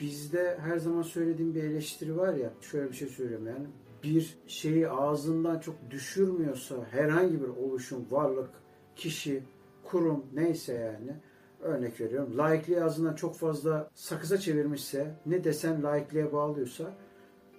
bizde 0.00 0.58
her 0.60 0.78
zaman 0.78 1.02
söylediğim 1.02 1.54
bir 1.54 1.64
eleştiri 1.64 2.16
var 2.16 2.34
ya, 2.34 2.50
şöyle 2.60 2.88
bir 2.88 2.96
şey 2.96 3.08
söylüyorum 3.08 3.46
yani 3.46 3.66
bir 4.04 4.38
şeyi 4.46 4.88
ağzından 4.88 5.58
çok 5.58 5.74
düşürmüyorsa 5.90 6.76
herhangi 6.90 7.42
bir 7.42 7.48
oluşum, 7.48 8.06
varlık, 8.10 8.50
kişi, 8.96 9.42
kurum 9.84 10.24
neyse 10.34 10.74
yani 10.74 11.16
örnek 11.60 12.00
veriyorum. 12.00 12.38
Laikliği 12.38 12.84
ağzından 12.84 13.14
çok 13.14 13.36
fazla 13.36 13.90
sakıza 13.94 14.38
çevirmişse 14.38 15.14
ne 15.26 15.44
desen 15.44 15.82
laikliğe 15.82 16.32
bağlıyorsa 16.32 16.94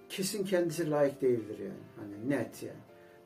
kesin 0.08 0.44
kendisi 0.44 0.90
layık 0.90 1.22
değildir 1.22 1.58
yani. 1.58 1.86
Hani 1.96 2.30
net 2.30 2.62
yani. 2.62 2.78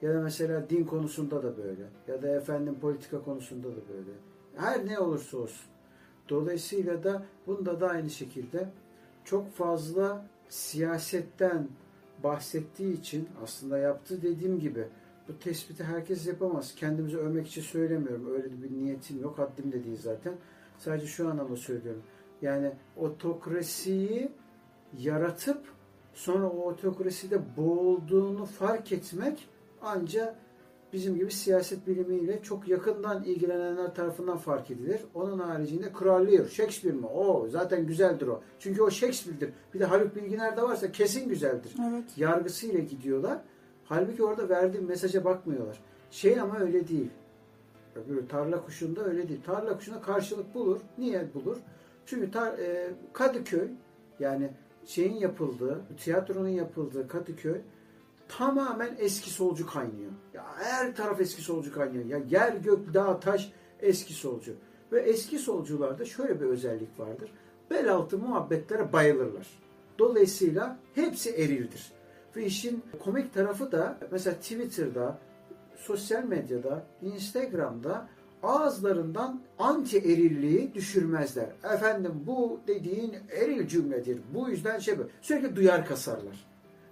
Ya 0.02 0.14
da 0.14 0.20
mesela 0.20 0.70
din 0.70 0.84
konusunda 0.84 1.42
da 1.42 1.56
böyle. 1.56 1.82
Ya 2.08 2.22
da 2.22 2.28
efendim 2.28 2.76
politika 2.80 3.22
konusunda 3.22 3.68
da 3.68 3.88
böyle. 3.88 4.10
Her 4.56 4.86
ne 4.86 4.98
olursa 4.98 5.38
olsun. 5.38 5.70
Dolayısıyla 6.30 7.04
da 7.04 7.22
bunda 7.46 7.80
da 7.80 7.88
aynı 7.88 8.10
şekilde 8.10 8.68
çok 9.24 9.52
fazla 9.52 10.26
siyasetten 10.48 11.68
bahsettiği 12.22 13.00
için 13.00 13.28
aslında 13.42 13.78
yaptığı 13.78 14.22
dediğim 14.22 14.60
gibi 14.60 14.88
bu 15.28 15.38
tespiti 15.38 15.84
herkes 15.84 16.26
yapamaz. 16.26 16.74
Kendimizi 16.74 17.18
övmek 17.18 17.46
için 17.46 17.62
söylemiyorum. 17.62 18.32
Öyle 18.32 18.62
bir 18.62 18.72
niyetim 18.72 19.22
yok. 19.22 19.38
Haddim 19.38 19.72
de 19.72 19.84
değil 19.84 19.98
zaten. 20.02 20.34
Sadece 20.78 21.06
şu 21.06 21.28
anlamda 21.28 21.56
söylüyorum. 21.56 22.02
Yani 22.42 22.72
otokrasiyi 22.96 24.32
yaratıp 24.98 25.64
sonra 26.14 26.50
o 26.50 26.70
otokraside 26.70 27.56
boğulduğunu 27.56 28.46
fark 28.46 28.92
etmek 28.92 29.48
ancak 29.82 30.36
bizim 30.92 31.14
gibi 31.14 31.30
siyaset 31.30 31.86
bilimiyle 31.86 32.42
çok 32.42 32.68
yakından 32.68 33.24
ilgilenenler 33.24 33.94
tarafından 33.94 34.38
fark 34.38 34.70
edilir. 34.70 35.00
Onun 35.14 35.38
haricinde 35.38 35.92
Lear, 36.04 36.44
Shakespeare 36.48 36.96
mi? 36.96 37.06
O 37.06 37.48
zaten 37.48 37.86
güzeldir 37.86 38.26
o. 38.26 38.42
Çünkü 38.58 38.82
o 38.82 38.90
Shakespeare'dir. 38.90 39.52
Bir 39.74 39.80
de 39.80 39.84
Haluk 39.84 40.16
Bilginer 40.16 40.56
de 40.56 40.62
varsa 40.62 40.92
kesin 40.92 41.28
güzeldir. 41.28 41.74
Evet. 41.90 42.04
Yargısıyla 42.16 42.80
gidiyorlar. 42.80 43.38
Halbuki 43.84 44.22
orada 44.24 44.48
verdiğim 44.48 44.86
mesaja 44.86 45.24
bakmıyorlar. 45.24 45.80
Şey 46.10 46.40
ama 46.40 46.58
öyle 46.58 46.88
değil. 46.88 47.10
Öbürü 47.96 48.28
tarla 48.28 48.64
kuşunda 48.64 49.04
öyle 49.04 49.28
değil. 49.28 49.40
Tarla 49.46 49.76
kuşuna 49.76 50.00
karşılık 50.02 50.54
bulur. 50.54 50.80
Niye 50.98 51.34
bulur? 51.34 51.56
Çünkü 52.06 52.30
tar, 52.30 52.58
e, 52.58 52.90
Kadıköy 53.12 53.68
yani 54.20 54.50
şeyin 54.86 55.14
yapıldığı, 55.14 55.80
tiyatronun 55.98 56.48
yapıldığı 56.48 57.08
Kadıköy 57.08 57.60
tamamen 58.38 58.96
eski 58.98 59.30
solcu 59.30 59.66
kaynıyor. 59.66 60.10
Ya 60.34 60.44
her 60.58 60.96
taraf 60.96 61.20
eski 61.20 61.42
solcu 61.42 61.74
kaynıyor. 61.74 62.04
Ya 62.04 62.18
yer 62.30 62.52
gök 62.52 62.94
dağ 62.94 63.20
taş 63.20 63.52
eski 63.80 64.12
solcu. 64.14 64.54
Ve 64.92 65.00
eski 65.00 65.38
solcularda 65.38 66.04
şöyle 66.04 66.40
bir 66.40 66.46
özellik 66.46 67.00
vardır. 67.00 67.32
Bel 67.70 67.92
altı 67.92 68.18
muhabbetlere 68.18 68.92
bayılırlar. 68.92 69.46
Dolayısıyla 69.98 70.78
hepsi 70.94 71.30
erildir. 71.30 71.92
Ve 72.36 72.44
işin 72.44 72.84
komik 73.04 73.34
tarafı 73.34 73.72
da 73.72 73.98
mesela 74.10 74.36
Twitter'da, 74.36 75.18
sosyal 75.76 76.24
medyada, 76.24 76.86
Instagram'da 77.02 78.08
ağızlarından 78.42 79.42
anti 79.58 79.98
erilliği 79.98 80.74
düşürmezler. 80.74 81.46
Efendim 81.74 82.12
bu 82.26 82.60
dediğin 82.66 83.14
eril 83.30 83.68
cümledir. 83.68 84.20
Bu 84.34 84.50
yüzden 84.50 84.78
şey 84.78 84.98
böyle. 84.98 85.10
Sürekli 85.22 85.56
duyar 85.56 85.86
kasarlar. 85.86 86.49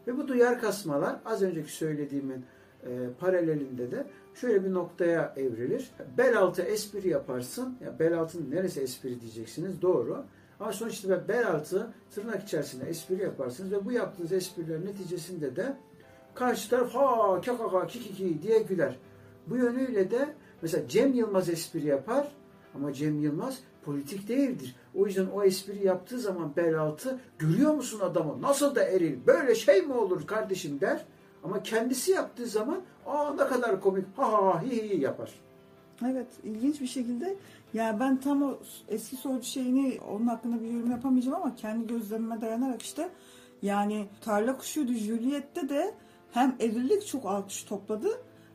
Ve 0.08 0.16
bu 0.16 0.28
duyar 0.28 0.60
kasmalar 0.60 1.16
az 1.24 1.42
önceki 1.42 1.72
söylediğimin 1.72 2.44
e, 2.82 2.88
paralelinde 3.20 3.90
de 3.90 4.06
şöyle 4.34 4.64
bir 4.64 4.74
noktaya 4.74 5.34
evrilir. 5.36 5.90
Bel 6.18 6.38
altı 6.38 6.62
espri 6.62 7.08
yaparsın. 7.08 7.78
Ya 7.84 7.98
bel 7.98 8.18
altının 8.18 8.50
neresi 8.50 8.80
espri 8.80 9.20
diyeceksiniz. 9.20 9.82
Doğru. 9.82 10.24
Ama 10.60 10.72
sonuçta 10.72 11.28
bel 11.28 11.48
altı 11.48 11.86
tırnak 12.14 12.42
içerisinde 12.42 12.88
espri 12.88 13.22
yaparsınız 13.22 13.72
ve 13.72 13.84
bu 13.84 13.92
yaptığınız 13.92 14.32
espriler 14.32 14.84
neticesinde 14.84 15.56
de 15.56 15.76
karşı 16.34 16.70
taraf 16.70 16.94
ha 16.94 17.40
kakaka 17.40 17.86
kikiki 17.86 18.42
diye 18.42 18.58
güler. 18.58 18.98
Bu 19.46 19.56
yönüyle 19.56 20.10
de 20.10 20.28
mesela 20.62 20.88
Cem 20.88 21.14
Yılmaz 21.14 21.48
espri 21.48 21.86
yapar 21.86 22.32
ama 22.74 22.92
Cem 22.92 23.20
Yılmaz 23.20 23.58
politik 23.88 24.28
değildir. 24.28 24.74
O 24.94 25.06
yüzden 25.06 25.26
o 25.26 25.44
espri 25.44 25.86
yaptığı 25.86 26.18
zaman 26.18 26.52
bel 26.56 26.78
altı 26.78 27.18
görüyor 27.38 27.74
musun 27.74 28.00
adamı 28.00 28.42
nasıl 28.42 28.74
da 28.74 28.84
eril 28.84 29.26
böyle 29.26 29.54
şey 29.54 29.82
mi 29.82 29.92
olur 29.92 30.26
kardeşim 30.26 30.80
der. 30.80 31.04
Ama 31.44 31.62
kendisi 31.62 32.10
yaptığı 32.10 32.46
zaman 32.46 32.80
aa 33.06 33.32
ne 33.32 33.46
kadar 33.46 33.80
komik 33.80 34.04
ha 34.16 34.32
ha 34.32 34.62
hi 34.62 34.90
hi 34.90 35.00
yapar. 35.00 35.30
Evet 36.06 36.26
ilginç 36.44 36.80
bir 36.80 36.86
şekilde 36.86 37.36
yani 37.74 38.00
ben 38.00 38.20
tam 38.20 38.42
o 38.42 38.58
eski 38.88 39.16
solcu 39.16 39.44
şeyini 39.44 39.98
onun 40.10 40.26
hakkında 40.26 40.62
bir 40.62 40.68
yorum 40.68 40.90
yapamayacağım 40.90 41.42
ama 41.42 41.54
kendi 41.54 41.86
gözlemime 41.86 42.40
dayanarak 42.40 42.82
işte 42.82 43.08
yani 43.62 44.06
Tarla 44.20 44.56
Kuşuydu 44.56 44.92
Juliet'te 44.92 45.68
de 45.68 45.94
hem 46.32 46.56
erillik 46.60 47.06
çok 47.06 47.26
alkış 47.26 47.62
topladı 47.62 48.08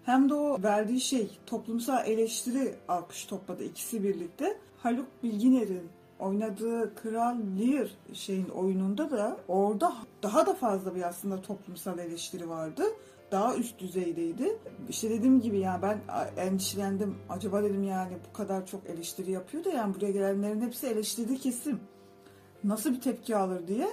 hem 0.04 0.30
de 0.30 0.34
o 0.34 0.64
verdiği 0.64 1.02
şey 1.02 1.30
toplumsal 1.46 2.08
eleştiri 2.08 2.76
alkış 2.88 3.26
topladı 3.26 3.64
ikisi 3.64 4.04
birlikte. 4.04 4.58
Haluk 4.84 5.08
Bilginer'in 5.24 5.90
oynadığı 6.20 6.96
Kral 6.96 7.38
Lear 7.60 7.88
şeyin 8.14 8.50
oyununda 8.50 9.12
da 9.12 9.38
orada 9.48 9.94
daha 10.24 10.46
da 10.46 10.54
fazla 10.54 10.96
bir 10.96 11.02
aslında 11.02 11.42
toplumsal 11.42 12.00
eleştiri 12.00 12.50
vardı 12.50 12.84
daha 13.32 13.56
üst 13.56 13.80
düzeydeydi. 13.80 14.58
İşte 14.90 15.10
dediğim 15.10 15.42
gibi 15.42 15.60
yani 15.60 15.82
ben 15.82 16.02
endişelendim. 16.38 17.16
Acaba 17.30 17.64
dedim 17.64 17.84
yani 17.84 18.14
bu 18.30 18.38
kadar 18.38 18.66
çok 18.66 18.86
eleştiri 18.86 19.32
yapıyor 19.32 19.64
da 19.64 19.70
yani 19.70 19.96
buraya 19.96 20.12
gelenlerin 20.12 20.62
hepsi 20.62 20.88
eleştirdi 20.88 21.38
kesim. 21.38 21.80
Nasıl 22.64 22.94
bir 22.94 23.02
tepki 23.02 23.36
alır 23.36 23.68
diye 23.68 23.88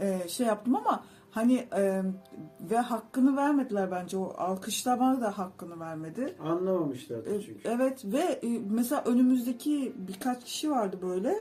e, 0.00 0.28
şey 0.28 0.46
yaptım 0.46 0.76
ama 0.76 1.04
hani 1.30 1.54
e, 1.76 2.02
ve 2.70 2.76
hakkını 2.78 3.36
vermediler 3.36 3.90
bence 3.90 4.16
o 4.16 4.34
alkışlamada 4.38 5.20
da 5.20 5.38
hakkını 5.38 5.80
vermedi. 5.80 6.34
Anlamamışlardı 6.44 7.34
E, 7.34 7.42
çünkü. 7.42 7.68
Evet 7.68 8.04
ve 8.04 8.18
e, 8.18 8.58
mesela 8.70 9.04
önümüzdeki 9.04 9.92
birkaç 10.08 10.44
kişi 10.44 10.70
vardı 10.70 10.98
böyle. 11.02 11.40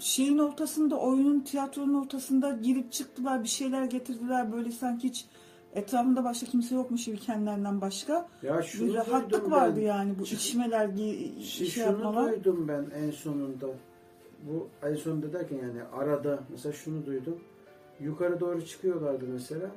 Şeyin 0.00 0.38
ortasında, 0.38 0.96
oyunun, 0.96 1.40
tiyatronun 1.40 1.94
ortasında 2.02 2.50
girip 2.50 2.92
çıktılar, 2.92 3.42
bir 3.42 3.48
şeyler 3.48 3.84
getirdiler. 3.84 4.52
Böyle 4.52 4.70
sanki 4.70 5.08
hiç 5.08 5.26
etrafında 5.74 6.24
başka 6.24 6.46
kimse 6.46 6.74
yokmuş 6.74 7.04
gibi 7.04 7.16
kendilerinden 7.18 7.80
başka. 7.80 8.28
Ya 8.42 8.62
şunu 8.62 8.88
Bir 8.88 8.94
rahatlık 8.94 9.50
vardı 9.50 9.74
ben. 9.76 9.82
yani 9.82 10.18
bu 10.18 10.22
içmeler, 10.22 10.88
gi- 10.88 11.40
Şey, 11.42 11.66
şey 11.66 11.66
şunu 11.68 11.84
yapmalar. 11.84 12.32
duydum 12.32 12.68
ben 12.68 12.86
en 12.96 13.10
sonunda. 13.10 13.66
Bu 14.48 14.68
en 14.88 14.94
sonunda 14.94 15.32
derken 15.32 15.56
yani 15.56 15.82
arada 15.92 16.40
mesela 16.50 16.72
şunu 16.72 17.06
duydum. 17.06 17.38
Yukarı 18.00 18.40
doğru 18.40 18.64
çıkıyorlardı 18.66 19.24
mesela. 19.32 19.70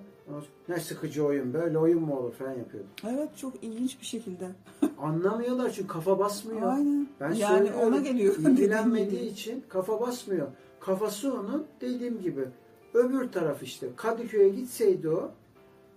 Ne 0.70 0.80
sıkıcı 0.80 1.26
oyun 1.26 1.54
böyle 1.54 1.78
oyun 1.78 2.02
mu 2.02 2.18
olur 2.18 2.32
falan 2.34 2.52
yapıyordu. 2.52 2.88
Evet 3.10 3.38
çok 3.38 3.64
ilginç 3.64 4.00
bir 4.02 4.06
şekilde. 4.06 4.50
Anlamıyorlar 4.98 5.70
çünkü 5.70 5.88
kafa 5.88 6.20
basmıyor. 6.20 6.62
Aynen. 6.62 7.08
Ben 7.20 7.32
yani 7.32 7.72
ona 7.74 7.98
geliyor. 7.98 8.36
İlgilenmediği 8.40 9.32
için 9.32 9.64
kafa 9.70 10.02
basmıyor. 10.02 10.48
Kafası 10.80 11.34
onun 11.34 11.66
dediğim 11.82 12.22
gibi 12.22 12.46
öbür 12.94 13.32
taraf 13.32 13.64
işte. 13.64 13.88
Kadıköy'e 13.96 14.50
gitseydi 14.50 15.10
o 15.10 15.32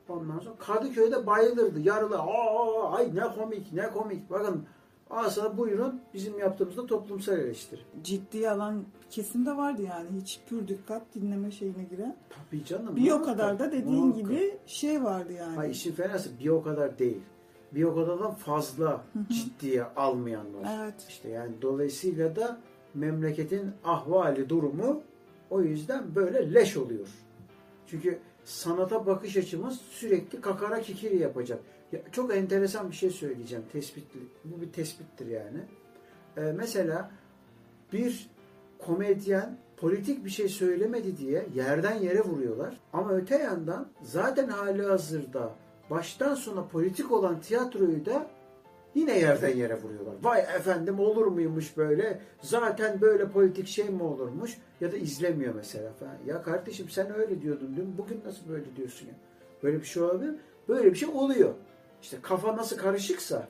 ondan 0.09 0.39
sonra 0.39 0.55
Kadıköy'de 0.59 1.27
bayılırdı. 1.27 1.81
Yarılı 1.81 2.19
aa 2.19 2.93
ay 2.93 3.15
ne 3.15 3.35
komik 3.39 3.73
ne 3.73 3.91
komik. 3.91 4.31
Bakın 4.31 4.65
aslında 5.11 5.59
buyurun 5.59 6.01
bizim 6.15 6.39
yaptığımızda 6.39 6.87
toplumsal 6.87 7.39
eleştiri. 7.39 7.81
Ciddiye 8.03 8.51
alan 8.51 8.85
kesim 9.11 9.47
de 9.47 9.57
vardı 9.57 9.83
yani. 9.83 10.09
Hiç 10.21 10.41
pür 10.49 10.69
dikkat 10.69 11.03
dinleme 11.15 11.51
şeyine 11.51 11.85
giren. 11.85 12.17
Tabii 12.31 12.65
canım. 12.65 12.97
Bir 12.97 13.11
o 13.11 13.23
kadar 13.23 13.59
da 13.59 13.73
dediğin 13.73 14.07
muhakkak. 14.07 14.29
gibi 14.31 14.59
şey 14.67 15.05
vardı 15.05 15.33
yani. 15.33 15.57
Hayır 15.57 15.73
işin 15.73 15.93
fenası 15.93 16.31
bir 16.41 16.49
o 16.49 16.63
kadar 16.63 16.99
değil. 16.99 17.21
Bir 17.73 17.85
o 17.85 17.95
kadardan 17.95 18.35
fazla 18.35 19.05
ciddiye 19.29 19.85
almayan 19.85 20.55
var. 20.55 20.79
Evet. 20.81 20.95
İşte 21.09 21.29
yani 21.29 21.53
dolayısıyla 21.63 22.37
da 22.37 22.61
memleketin 22.95 23.71
ahvali 23.85 24.49
durumu 24.49 25.03
o 25.51 25.63
yüzden 25.63 26.15
böyle 26.15 26.55
leş 26.55 26.77
oluyor. 26.77 27.09
Çünkü 27.87 28.19
sanata 28.45 29.07
bakış 29.07 29.37
açımız 29.37 29.81
sürekli 29.81 30.41
kakara 30.41 30.81
kikiri 30.81 31.19
yapacak. 31.19 31.61
Ya, 31.93 32.01
çok 32.13 32.35
enteresan 32.35 32.91
bir 32.91 32.97
şey 32.97 33.11
söyleyeceğim. 33.11 33.65
Tespitli. 33.73 34.21
Bu 34.45 34.61
bir 34.61 34.73
tespittir 34.73 35.27
yani. 35.27 35.59
Ee, 36.37 36.41
mesela 36.41 37.11
bir 37.93 38.31
komedyen 38.79 39.59
politik 39.77 40.25
bir 40.25 40.31
şey 40.31 40.49
söylemedi 40.49 41.17
diye 41.17 41.47
yerden 41.55 41.95
yere 41.95 42.21
vuruyorlar. 42.21 42.81
Ama 42.93 43.13
öte 43.13 43.39
yandan 43.39 43.89
zaten 44.03 44.49
hali 44.49 44.83
hazırda 44.83 45.55
baştan 45.91 46.35
sona 46.35 46.67
politik 46.67 47.13
olan 47.13 47.41
tiyatroyu 47.41 48.07
da 48.07 48.27
yine 48.95 49.19
yerden 49.19 49.57
yere 49.57 49.83
vuruyorlar. 49.83 50.15
Vay 50.23 50.41
efendim 50.41 51.01
olur 51.01 51.27
muymuş 51.27 51.77
böyle? 51.77 52.21
Zaten 52.43 53.01
böyle 53.01 53.29
politik 53.29 53.67
şey 53.67 53.89
mi 53.89 54.03
olurmuş? 54.03 54.59
Ya 54.81 54.93
da 54.93 54.97
izlemiyor 54.97 55.55
mesela 55.55 55.93
falan. 55.93 56.17
Ya 56.27 56.43
kardeşim 56.43 56.89
sen 56.89 57.15
öyle 57.15 57.43
diyordun 57.43 57.77
dün. 57.77 57.99
Bugün 57.99 58.21
nasıl 58.27 58.49
böyle 58.49 58.77
diyorsun 58.77 59.07
ya? 59.07 59.15
Böyle 59.63 59.81
bir 59.81 59.87
şey 59.87 60.03
olabilir? 60.03 60.35
Böyle 60.69 60.93
bir 60.93 60.97
şey 60.99 61.09
oluyor. 61.09 61.55
İşte 62.07 62.19
kafa 62.23 62.57
nasıl 62.57 62.77
karışıksa 62.77 63.49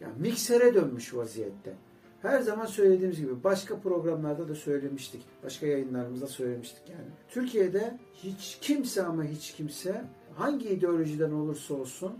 yani 0.00 0.12
miksere 0.18 0.74
dönmüş 0.74 1.14
vaziyette. 1.14 1.74
Her 2.22 2.40
zaman 2.40 2.66
söylediğimiz 2.66 3.20
gibi 3.20 3.44
başka 3.44 3.80
programlarda 3.80 4.48
da 4.48 4.54
söylemiştik. 4.54 5.22
Başka 5.44 5.66
yayınlarımızda 5.66 6.26
söylemiştik 6.26 6.88
yani. 6.88 7.08
Türkiye'de 7.28 7.98
hiç 8.14 8.58
kimse 8.60 9.02
ama 9.02 9.24
hiç 9.24 9.52
kimse 9.52 10.04
hangi 10.34 10.68
ideolojiden 10.68 11.30
olursa 11.32 11.74
olsun 11.74 12.12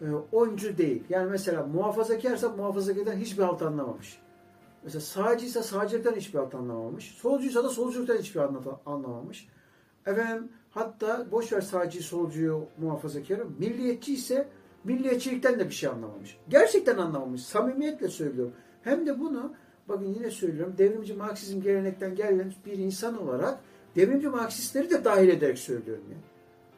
e, 0.00 0.04
oyuncu 0.32 0.78
değil. 0.78 1.02
Yani 1.08 1.30
mesela 1.30 1.66
muhafazakarsa 1.66 2.48
muhafazakardan 2.48 3.16
hiçbir 3.16 3.42
halt 3.42 3.62
anlamamış. 3.62 4.18
Mesela 4.84 5.00
sağcıysa 5.00 5.62
sağcılıktan 5.62 6.14
hiçbir 6.14 6.38
halt 6.38 6.54
anlamamış. 6.54 7.04
Solcuysa 7.04 7.64
da 7.64 7.68
solculuktan 7.68 8.16
hiçbir 8.16 8.40
anla- 8.40 8.80
anlamamış. 8.86 9.48
Efendim 10.06 10.48
hatta 10.70 11.26
boş 11.30 11.52
ver 11.52 11.60
sağcıyı, 11.60 12.02
solcuyu, 12.02 12.66
muhafazakarı. 12.78 13.46
Milliyetçi 13.58 14.14
ise 14.14 14.48
milliyetçilikten 14.84 15.60
de 15.60 15.66
bir 15.66 15.74
şey 15.74 15.88
anlamamış. 15.88 16.38
Gerçekten 16.48 16.98
anlamamış. 16.98 17.42
Samimiyetle 17.42 18.08
söylüyorum. 18.08 18.52
Hem 18.82 19.06
de 19.06 19.20
bunu 19.20 19.52
bakın 19.88 20.14
yine 20.14 20.30
söylüyorum. 20.30 20.74
Devrimci 20.78 21.14
Marksizm 21.14 21.62
gelenekten 21.62 22.14
gelen 22.14 22.52
bir 22.66 22.78
insan 22.78 23.22
olarak 23.22 23.58
devrimci 23.96 24.28
Marksistleri 24.28 24.90
de 24.90 25.04
dahil 25.04 25.28
ederek 25.28 25.58
söylüyorum 25.58 26.04
yani. 26.10 26.22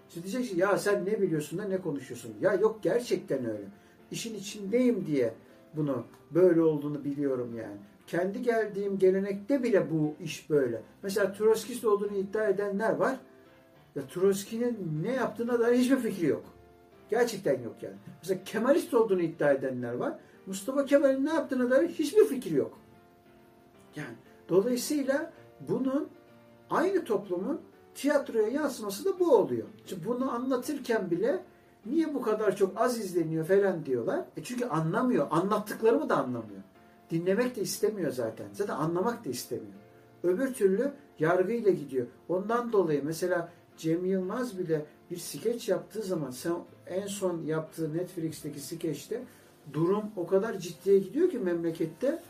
Şimdi 0.09 0.27
diyeceksin 0.27 0.59
ya 0.59 0.79
sen 0.79 1.05
ne 1.05 1.23
biliyorsun 1.23 1.59
da 1.59 1.65
ne 1.65 1.81
konuşuyorsun? 1.81 2.35
Ya 2.41 2.55
yok 2.55 2.79
gerçekten 2.83 3.45
öyle. 3.45 3.65
İşin 4.11 4.35
içindeyim 4.35 5.07
diye 5.07 5.35
bunu 5.77 6.05
böyle 6.31 6.61
olduğunu 6.63 7.05
biliyorum 7.05 7.55
yani. 7.59 7.77
Kendi 8.07 8.43
geldiğim 8.43 8.99
gelenekte 8.99 9.63
bile 9.63 9.91
bu 9.91 10.15
iş 10.21 10.51
böyle. 10.51 10.83
Mesela 11.03 11.33
Troskist 11.33 11.85
olduğunu 11.85 12.17
iddia 12.17 12.49
edenler 12.49 12.97
var. 12.97 13.17
Ya 13.97 14.03
Trotsky'nin 14.07 15.03
ne 15.03 15.13
yaptığına 15.13 15.61
dair 15.61 15.79
hiçbir 15.79 15.97
fikri 15.97 16.27
yok. 16.27 16.45
Gerçekten 17.11 17.63
yok 17.63 17.83
yani. 17.83 17.97
Mesela 18.23 18.45
Kemalist 18.45 18.95
olduğunu 18.95 19.23
iddia 19.23 19.51
edenler 19.51 19.95
var. 19.95 20.19
Mustafa 20.47 20.85
Kemal'in 20.85 21.27
ne 21.27 21.35
yaptığına 21.35 21.71
dair 21.71 21.89
hiçbir 21.89 22.25
fikri 22.25 22.55
yok. 22.55 22.79
Yani 23.97 24.15
dolayısıyla 24.49 25.33
bunun 25.69 26.09
aynı 26.71 27.05
toplumun 27.05 27.61
tiyatroya 27.95 28.49
yansıması 28.49 29.05
da 29.05 29.19
bu 29.21 29.37
oluyor. 29.37 29.67
Şimdi 29.87 30.07
bunu 30.07 30.31
anlatırken 30.33 31.11
bile 31.11 31.45
niye 31.87 32.15
bu 32.15 32.23
kadar 32.23 32.57
çok 32.57 32.81
az 32.81 32.99
izleniyor 32.99 33.45
falan 33.45 33.87
diyorlar. 33.87 34.25
E 34.37 34.43
çünkü 34.43 34.65
anlamıyor. 34.65 35.27
Anlattıklarımı 35.31 36.09
da 36.09 36.17
anlamıyor. 36.17 36.63
Dinlemek 37.11 37.57
de 37.57 37.61
istemiyor 37.61 38.13
zaten. 38.13 38.47
Zaten 38.53 38.75
anlamak 38.75 39.25
da 39.25 39.31
istemiyor. 39.31 39.73
Öbür 40.23 40.55
türlü 40.55 40.93
yargıyla 41.19 41.71
gidiyor. 41.71 42.07
Ondan 42.29 42.73
dolayı 42.73 43.05
mesela 43.05 43.53
Cem 43.77 44.05
Yılmaz 44.05 44.59
bile 44.59 44.87
bir 45.11 45.17
skeç 45.17 45.69
yaptığı 45.69 46.03
zaman 46.03 46.31
sen 46.31 46.55
en 46.91 47.07
son 47.07 47.43
yaptığı 47.43 47.97
Netflix'teki 47.97 48.61
skeçte 48.61 49.23
durum 49.73 50.05
o 50.17 50.27
kadar 50.27 50.59
ciddiye 50.59 50.99
gidiyor 50.99 51.31
ki 51.31 51.39
memlekette 51.39 52.23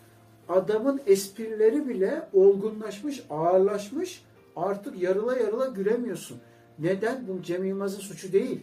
adamın 0.49 1.01
esprileri 1.07 1.89
bile 1.89 2.29
olgunlaşmış, 2.33 3.25
ağırlaşmış. 3.31 4.25
Artık 4.57 5.03
yarıla 5.03 5.37
yarıla 5.37 5.67
gülemiyorsun. 5.67 6.39
Neden? 6.79 7.29
Bu 7.29 7.43
Cem 7.43 7.65
Yılmaz'ın 7.65 8.01
suçu 8.01 8.33
değil. 8.33 8.61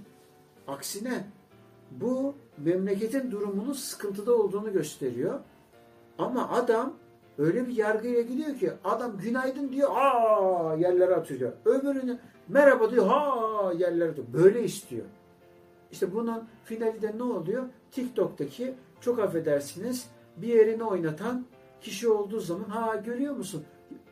Aksine 0.68 1.28
bu 1.92 2.36
memleketin 2.58 3.32
durumunun 3.32 3.74
sıkıntıda 3.74 4.36
olduğunu 4.36 4.74
gösteriyor. 4.74 5.40
Ama 6.18 6.50
adam 6.50 6.94
öyle 7.38 7.68
bir 7.68 7.76
yargıya 7.76 8.22
gidiyor 8.22 8.58
ki 8.58 8.72
adam 8.84 9.18
günaydın 9.18 9.72
diyor 9.72 9.90
aa 9.96 10.76
yerlere 10.76 11.16
atıyor. 11.16 11.52
Öbürünü 11.66 12.20
merhaba 12.48 12.92
diyor 12.92 13.08
ha 13.08 13.74
yerlere 13.78 14.10
atıyor. 14.10 14.28
Böyle 14.34 14.64
istiyor. 14.64 15.06
İşte 15.92 16.14
bunun 16.14 16.48
finali 16.66 17.02
de 17.02 17.18
ne 17.18 17.24
oluyor? 17.24 17.64
TikTok'taki 17.92 18.74
çok 19.02 19.20
affedersiniz 19.20 20.08
bir 20.38 20.48
yerini 20.48 20.84
oynatan 20.84 21.46
kişi 21.82 22.10
olduğu 22.10 22.40
zaman 22.40 22.70
ha 22.70 22.96
görüyor 22.96 23.36
musun? 23.36 23.64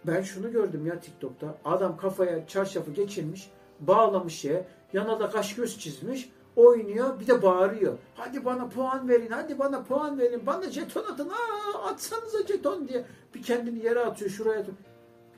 Ben 0.07 0.21
şunu 0.21 0.51
gördüm 0.51 0.85
ya 0.85 0.99
TikTok'ta. 0.99 1.57
Adam 1.65 1.97
kafaya 1.97 2.47
çarşafı 2.47 2.91
geçirmiş, 2.91 3.49
bağlamış 3.79 4.33
şeye, 4.35 4.65
yana 4.93 5.19
da 5.19 5.29
kaş 5.29 5.55
göz 5.55 5.79
çizmiş, 5.79 6.29
oynuyor, 6.55 7.19
bir 7.19 7.27
de 7.27 7.41
bağırıyor. 7.41 7.97
Hadi 8.15 8.45
bana 8.45 8.69
puan 8.69 9.09
verin, 9.09 9.29
hadi 9.29 9.59
bana 9.59 9.83
puan 9.83 10.19
verin, 10.19 10.45
bana 10.45 10.69
jeton 10.69 11.03
atın, 11.03 11.29
aa 11.29 11.83
atsanıza 11.83 12.47
jeton 12.47 12.87
diye. 12.87 13.05
Bir 13.35 13.43
kendini 13.43 13.85
yere 13.85 13.99
atıyor, 13.99 14.31
şuraya 14.31 14.59
atıyor. 14.59 14.77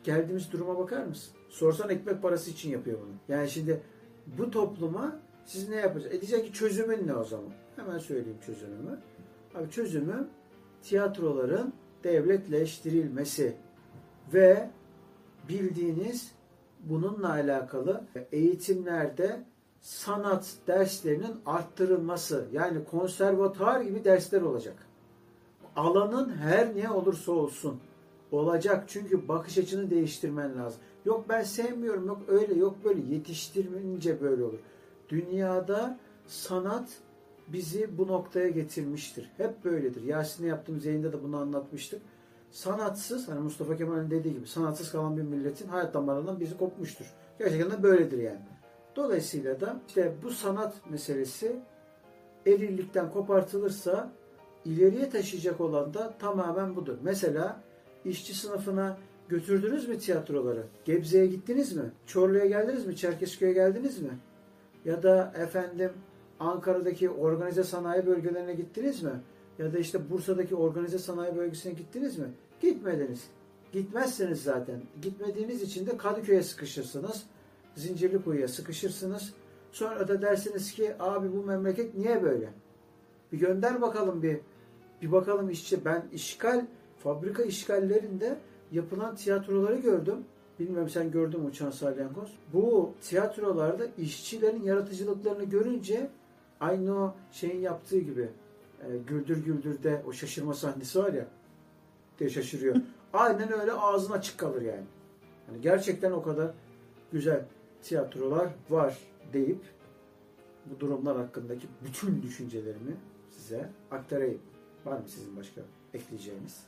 Geldiğimiz 0.04 0.52
duruma 0.52 0.78
bakar 0.78 1.04
mısın? 1.04 1.34
Sorsan 1.50 1.90
ekmek 1.90 2.22
parası 2.22 2.52
için 2.52 2.70
yapıyor 2.70 3.00
bunu. 3.02 3.36
Yani 3.38 3.50
şimdi 3.50 3.82
bu 4.38 4.52
topluma 4.52 5.20
siz 5.48 5.70
ne 5.70 5.76
yapacaksınız? 5.76 6.16
E 6.16 6.22
diyecek 6.22 6.46
ki 6.46 6.54
çözümün 6.54 7.08
ne 7.08 7.16
o 7.16 7.24
zaman? 7.24 7.52
Hemen 7.76 7.98
söyleyeyim 7.98 8.40
çözümümü. 8.46 9.00
Abi 9.56 9.70
çözümü 9.70 10.28
tiyatroların 10.84 11.74
devletleştirilmesi 12.04 13.56
ve 14.34 14.70
bildiğiniz 15.50 16.32
bununla 16.84 17.30
alakalı 17.30 18.04
eğitimlerde 18.32 19.44
sanat 19.82 20.54
derslerinin 20.68 21.36
arttırılması 21.46 22.48
yani 22.54 22.84
konservatuar 22.86 23.82
gibi 23.82 24.04
dersler 24.04 24.42
olacak. 24.42 24.76
Alanın 25.76 26.30
her 26.30 26.76
ne 26.76 26.90
olursa 26.92 27.32
olsun 27.32 27.80
olacak 28.32 28.84
çünkü 28.88 29.28
bakış 29.28 29.58
açını 29.58 29.90
değiştirmen 29.90 30.58
lazım. 30.58 30.82
Yok 31.06 31.26
ben 31.30 31.44
sevmiyorum 31.44 32.08
yok 32.08 32.22
öyle 32.28 32.54
yok 32.54 32.76
böyle 32.84 33.02
yetiştirmeyince 33.16 34.22
böyle 34.22 34.44
olur. 34.44 34.60
Dünyada 35.10 36.00
sanat 36.26 36.90
bizi 37.48 37.98
bu 37.98 38.08
noktaya 38.08 38.50
getirmiştir. 38.50 39.32
Hep 39.38 39.66
böyledir. 39.66 40.04
Yasin'e 40.04 40.48
yaptığımız 40.48 40.86
yayında 40.86 41.14
da 41.14 41.24
bunu 41.24 41.38
anlatmıştık. 41.38 42.02
Sanatsız, 42.52 43.28
hani 43.28 43.40
Mustafa 43.40 43.78
Kemal'in 43.78 44.12
dediği 44.12 44.34
gibi 44.34 44.48
sanatsız 44.48 44.92
kalan 44.92 45.18
bir 45.18 45.22
milletin 45.22 45.68
hayat 45.68 45.94
damarından 45.94 46.40
bizi 46.40 46.58
kopmuştur. 46.58 47.06
Gerçekten 47.40 47.72
de 47.72 47.84
böyledir 47.84 48.18
yani. 48.18 48.40
Dolayısıyla 48.96 49.62
da 49.62 49.82
işte 49.88 50.14
bu 50.24 50.30
sanat 50.30 50.90
meselesi 50.90 51.60
erillikten 52.46 53.12
kopartılırsa 53.12 54.12
ileriye 54.66 55.10
taşıyacak 55.10 55.62
olan 55.62 55.94
da 55.94 56.14
tamamen 56.20 56.76
budur. 56.76 56.98
Mesela 57.04 57.62
işçi 58.06 58.34
sınıfına 58.34 58.98
götürdünüz 59.30 59.88
mü 59.88 59.98
tiyatroları? 60.00 60.64
Gebze'ye 60.86 61.28
gittiniz 61.28 61.76
mi? 61.76 61.92
Çorlu'ya 62.06 62.46
geldiniz 62.46 62.86
mi? 62.86 62.96
Çerkezköy'e 62.96 63.54
geldiniz 63.54 64.02
mi? 64.02 64.10
Ya 64.88 65.04
da 65.04 65.34
efendim 65.36 65.92
Ankara'daki 66.40 67.10
organize 67.10 67.64
sanayi 67.64 68.06
bölgelerine 68.06 68.54
gittiniz 68.54 69.04
mi? 69.04 69.12
Ya 69.60 69.74
da 69.74 69.80
işte 69.80 70.10
Bursa'daki 70.10 70.56
organize 70.56 71.00
sanayi 71.00 71.36
bölgesine 71.36 71.74
gittiniz 71.74 72.18
mi? 72.18 72.28
Gitmediniz. 72.62 73.28
Gitmezseniz 73.72 74.44
zaten. 74.44 74.82
Gitmediğiniz 75.02 75.62
için 75.62 75.88
de 75.88 75.98
Kadıköy'e 75.98 76.44
sıkışırsınız. 76.44 77.24
Zincirlikuyu'ya 77.76 78.48
sıkışırsınız. 78.48 79.34
Sonra 79.72 80.08
da 80.08 80.22
dersiniz 80.22 80.72
ki 80.72 80.94
abi 81.00 81.34
bu 81.34 81.44
memleket 81.44 81.96
niye 81.96 82.24
böyle? 82.24 82.50
Bir 83.32 83.40
gönder 83.40 83.82
bakalım 83.82 84.24
bir. 84.24 84.40
Bir 85.02 85.12
bakalım 85.12 85.50
işçi. 85.50 85.86
Ben 85.86 86.06
işgal, 86.14 86.66
fabrika 87.04 87.44
işgallerinde 87.44 88.38
yapılan 88.72 89.16
tiyatroları 89.16 89.78
gördüm. 89.78 90.26
Bilmiyorum 90.60 90.90
sen 90.90 91.12
gördün 91.12 91.40
mü 91.40 91.48
Uçan 91.48 91.72
Salyangoz? 91.72 92.38
Bu 92.54 92.94
tiyatrolarda 93.02 93.86
işçilerin 93.98 94.64
yaratıcılıklarını 94.64 95.44
görünce 95.44 96.10
aynı 96.60 97.04
o 97.04 97.16
şeyin 97.32 97.62
yaptığı 97.62 98.00
gibi 98.00 98.30
e, 98.82 98.98
Güldür 99.08 99.46
Güldür'de 99.46 100.02
o 100.08 100.14
şaşırma 100.14 100.54
sahnesi 100.54 101.00
var 101.00 101.14
ya 101.14 101.28
diye 102.20 102.30
şaşırıyor. 102.30 102.76
Aynen 103.14 103.54
öyle 103.60 103.72
ağzına 103.72 104.16
açık 104.16 104.38
kalır 104.38 104.62
yani. 104.62 104.86
yani. 105.48 105.62
Gerçekten 105.62 106.12
o 106.12 106.24
kadar 106.24 106.52
güzel 107.12 107.46
tiyatrolar 107.84 108.50
var 108.70 108.98
deyip 109.34 109.62
bu 110.66 110.80
durumlar 110.80 111.18
hakkındaki 111.18 111.68
bütün 111.86 112.22
düşüncelerimi 112.22 112.96
size 113.30 113.70
aktarayım. 113.92 114.42
Var 114.86 114.98
mı 114.98 115.08
sizin 115.08 115.38
başka 115.38 115.62
ekleyeceğiniz? 115.94 116.64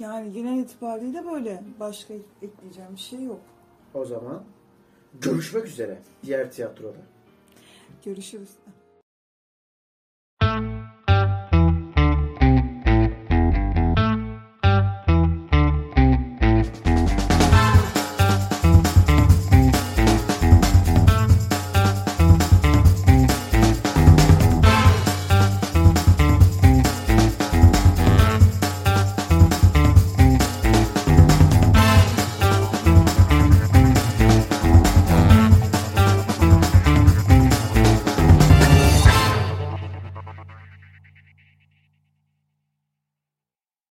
Yani 0.00 0.32
genel 0.32 0.58
itibariyle 0.58 1.26
böyle. 1.26 1.62
Başka 1.80 2.14
ekleyeceğim 2.42 2.92
bir 2.92 3.00
şey 3.00 3.22
yok. 3.24 3.40
O 3.94 4.04
zaman 4.04 4.44
görüşmek 5.20 5.66
üzere 5.66 5.98
diğer 6.22 6.52
tiyatroda. 6.52 6.98
Görüşürüz. 8.04 8.50